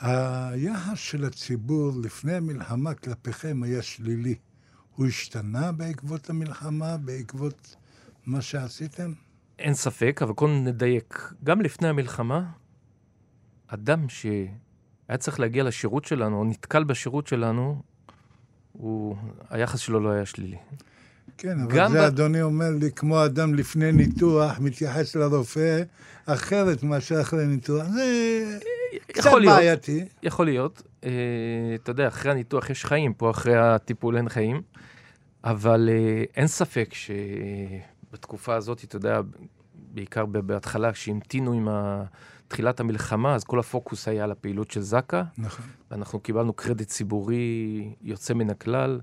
היחס 0.00 0.98
של 0.98 1.24
הציבור 1.24 1.92
לפני 2.02 2.32
המלחמה 2.32 2.94
כלפיכם 2.94 3.62
היה 3.62 3.82
שלילי. 3.82 4.34
הוא 4.94 5.06
השתנה 5.06 5.72
בעקבות 5.72 6.30
המלחמה, 6.30 6.96
בעקבות 6.96 7.76
מה 8.26 8.42
שעשיתם? 8.42 9.12
אין 9.58 9.74
ספק, 9.74 10.20
אבל 10.22 10.32
קודם 10.32 10.64
נדייק. 10.64 11.32
גם 11.44 11.60
לפני 11.60 11.88
המלחמה, 11.88 12.50
אדם 13.66 14.08
שהיה 14.08 15.18
צריך 15.18 15.40
להגיע 15.40 15.64
לשירות 15.64 16.04
שלנו, 16.04 16.38
או 16.38 16.44
נתקל 16.44 16.84
בשירות 16.84 17.26
שלנו, 17.26 17.82
הוא, 18.72 19.16
היחס 19.50 19.78
שלו 19.78 20.00
לא 20.00 20.10
היה 20.10 20.26
שלילי. 20.26 20.58
כן, 21.40 21.60
אבל 21.60 21.88
זה 21.88 21.98
ב... 21.98 22.02
אדוני 22.02 22.42
אומר 22.42 22.70
לי, 22.80 22.90
כמו 22.96 23.24
אדם 23.24 23.54
לפני 23.54 23.92
ניתוח, 23.92 24.58
מתייחס 24.60 25.16
לרופא 25.16 25.82
אחרת 26.26 26.82
מאשר 26.82 27.20
אחרי 27.20 27.46
ניתוח. 27.46 27.86
זה 27.86 28.58
קצת 29.06 29.30
להיות, 29.32 29.56
בעייתי. 29.56 30.04
יכול 30.22 30.46
להיות. 30.46 30.82
אה, 31.04 31.10
אתה 31.74 31.90
יודע, 31.90 32.08
אחרי 32.08 32.32
הניתוח 32.32 32.70
יש 32.70 32.84
חיים, 32.84 33.14
פה 33.14 33.30
אחרי 33.30 33.56
הטיפול 33.56 34.16
אין 34.16 34.28
חיים. 34.28 34.62
אבל 35.44 35.88
אה, 35.92 36.24
אין 36.36 36.46
ספק 36.46 36.94
שבתקופה 36.94 38.54
הזאת, 38.54 38.84
אתה 38.84 38.96
יודע, 38.96 39.20
בעיקר 39.74 40.26
בהתחלה, 40.26 40.92
כשהמתינו 40.92 41.52
עם 41.52 41.68
תחילת 42.48 42.80
המלחמה, 42.80 43.34
אז 43.34 43.44
כל 43.44 43.58
הפוקוס 43.58 44.08
היה 44.08 44.24
על 44.24 44.30
הפעילות 44.30 44.70
של 44.70 44.80
זק"א. 44.80 45.22
נכון. 45.38 45.64
ואנחנו 45.90 46.20
קיבלנו 46.20 46.52
קרדיט 46.52 46.88
ציבורי 46.88 47.94
יוצא 48.02 48.34
מן 48.34 48.50
הכלל, 48.50 49.00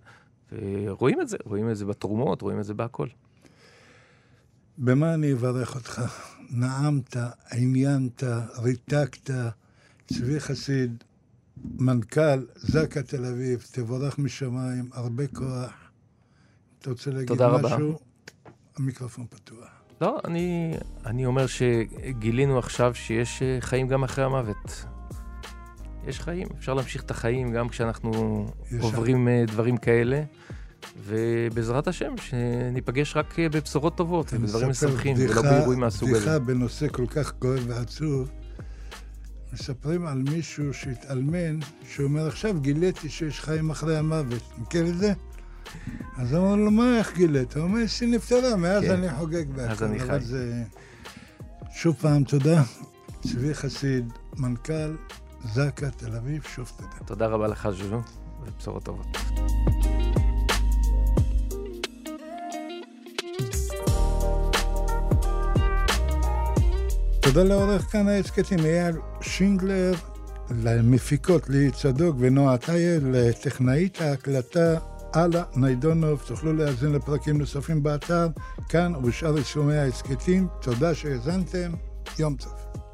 ורואים 0.52 1.22
את 1.22 1.30
זה, 1.30 1.38
רואים 1.46 1.70
את 1.70 1.78
זה 1.78 1.86
בתרומות, 1.86 2.42
רואים 2.42 2.60
את 2.60 2.66
זה 2.66 2.74
בהכל. 2.74 3.08
במה 4.78 5.14
אני 5.14 5.34
אברך 5.34 5.76
אותך? 5.76 6.02
נעמת, 6.50 7.18
עניינת, 7.52 8.24
ריתקת, 8.64 9.30
צבי 10.08 10.40
חסיד, 10.40 11.04
מנכ"ל 11.64 12.46
זק"א 12.56 13.02
תל 13.02 13.26
אביב, 13.26 13.66
תבורך 13.72 14.20
משמיים, 14.20 14.90
הרבה 14.94 15.28
כוח. 15.28 15.74
אתה 16.80 16.90
רוצה 16.90 17.12
להגיד 17.12 17.28
תודה 17.28 17.58
משהו? 17.58 17.90
רבה. 17.90 17.98
המיקרופון 18.78 19.26
פתוח. 19.30 19.68
לא, 20.02 20.20
אני, 20.26 20.74
אני 21.06 21.26
אומר 21.26 21.46
שגילינו 21.48 22.60
עכשיו 22.60 22.96
שיש 22.96 23.42
אה, 23.42 23.58
חיים 23.62 23.88
גם 23.88 24.04
אחרי 24.04 24.24
המוות. 24.24 24.86
יש 26.08 26.20
חיים, 26.20 26.48
אפשר 26.60 26.74
להמשיך 26.74 27.04
את 27.04 27.12
החיים 27.12 27.52
גם 27.52 27.70
כשאנחנו 27.70 28.46
עוברים 28.82 29.18
שם. 29.18 29.28
אה, 29.28 29.44
דברים 29.48 29.78
כאלה. 29.78 30.24
ובעזרת 31.08 31.88
השם, 31.88 32.14
שניפגש 32.18 33.18
רק 33.18 33.40
אה, 33.40 33.50
בבשורות 33.50 33.98
טובות 33.98 34.34
ובדברים 34.34 34.70
משמחים, 34.70 35.16
ולא 35.20 35.42
באירועים 35.42 35.80
מהסוג 35.80 36.10
הזה. 36.10 36.20
בדיחה 36.20 36.40
בנושא 36.40 36.88
כל 36.88 37.06
כך 37.08 37.34
כואב 37.40 37.64
ועצוב. 37.68 38.30
מספרים 39.54 40.06
על 40.06 40.24
מישהו 40.32 40.74
שהתאלמן, 40.74 41.60
שאומר, 41.90 42.28
עכשיו 42.28 42.62
גיליתי 42.62 43.10
שיש 43.10 43.40
חיים 43.40 43.70
אחרי 43.70 43.98
המוות. 43.98 44.44
מכיר 44.58 44.88
את 44.88 44.98
זה? 44.98 45.14
אז 46.18 46.36
אמרו 46.36 46.58
לו, 46.58 46.72
מה, 46.72 46.98
איך 46.98 47.14
גילית? 47.16 47.56
הוא 47.56 47.64
אומר, 47.64 47.86
אשתי 47.86 48.06
נפטרה, 48.06 48.56
מאז 48.56 48.84
כן. 48.84 48.92
אני 48.92 49.16
חוגג 49.16 49.50
בהכל. 49.50 49.72
אז 49.72 49.84
אני 49.84 50.00
חי. 50.00 50.20
זה... 50.20 50.64
שוב 51.76 51.96
פעם, 51.96 52.24
תודה. 52.24 52.64
צבי 53.22 53.54
חסיד, 53.54 54.14
מנכ"ל 54.38 54.96
זק"א 55.44 55.90
תל 55.90 56.16
אביב, 56.16 56.44
שוב 56.44 56.72
תודה. 56.78 57.06
תודה 57.06 57.28
רבה 57.28 57.48
לך, 57.48 57.70
ז'וז'ו, 57.70 58.02
ובשורות 58.42 58.84
טובות. 58.84 59.08
תודה 67.22 67.44
לעורך 67.44 67.82
כאן 67.82 68.08
ההסכתים 68.08 68.60
אייל 68.60 68.96
שינגלר, 69.22 69.94
למפיקות 70.50 71.50
ליהי 71.50 71.72
צדוק 71.72 72.16
ונועה 72.20 72.58
טייל, 72.58 73.04
לטכנאית 73.12 74.02
ההקלטה 74.02 74.78
אללה 75.16 75.44
ניידונוב, 75.56 76.24
תוכלו 76.28 76.54
להאזין 76.54 76.92
לפרקים 76.92 77.38
נוספים 77.38 77.84
באתר, 77.84 78.28
כאן 78.70 78.96
ובשאר 78.96 79.38
יישומי 79.38 79.78
ההסכתים. 79.78 80.48
תודה 80.62 80.96
שהאזנתם, 80.96 81.72
יום 82.20 82.36
טוב. 82.36 82.87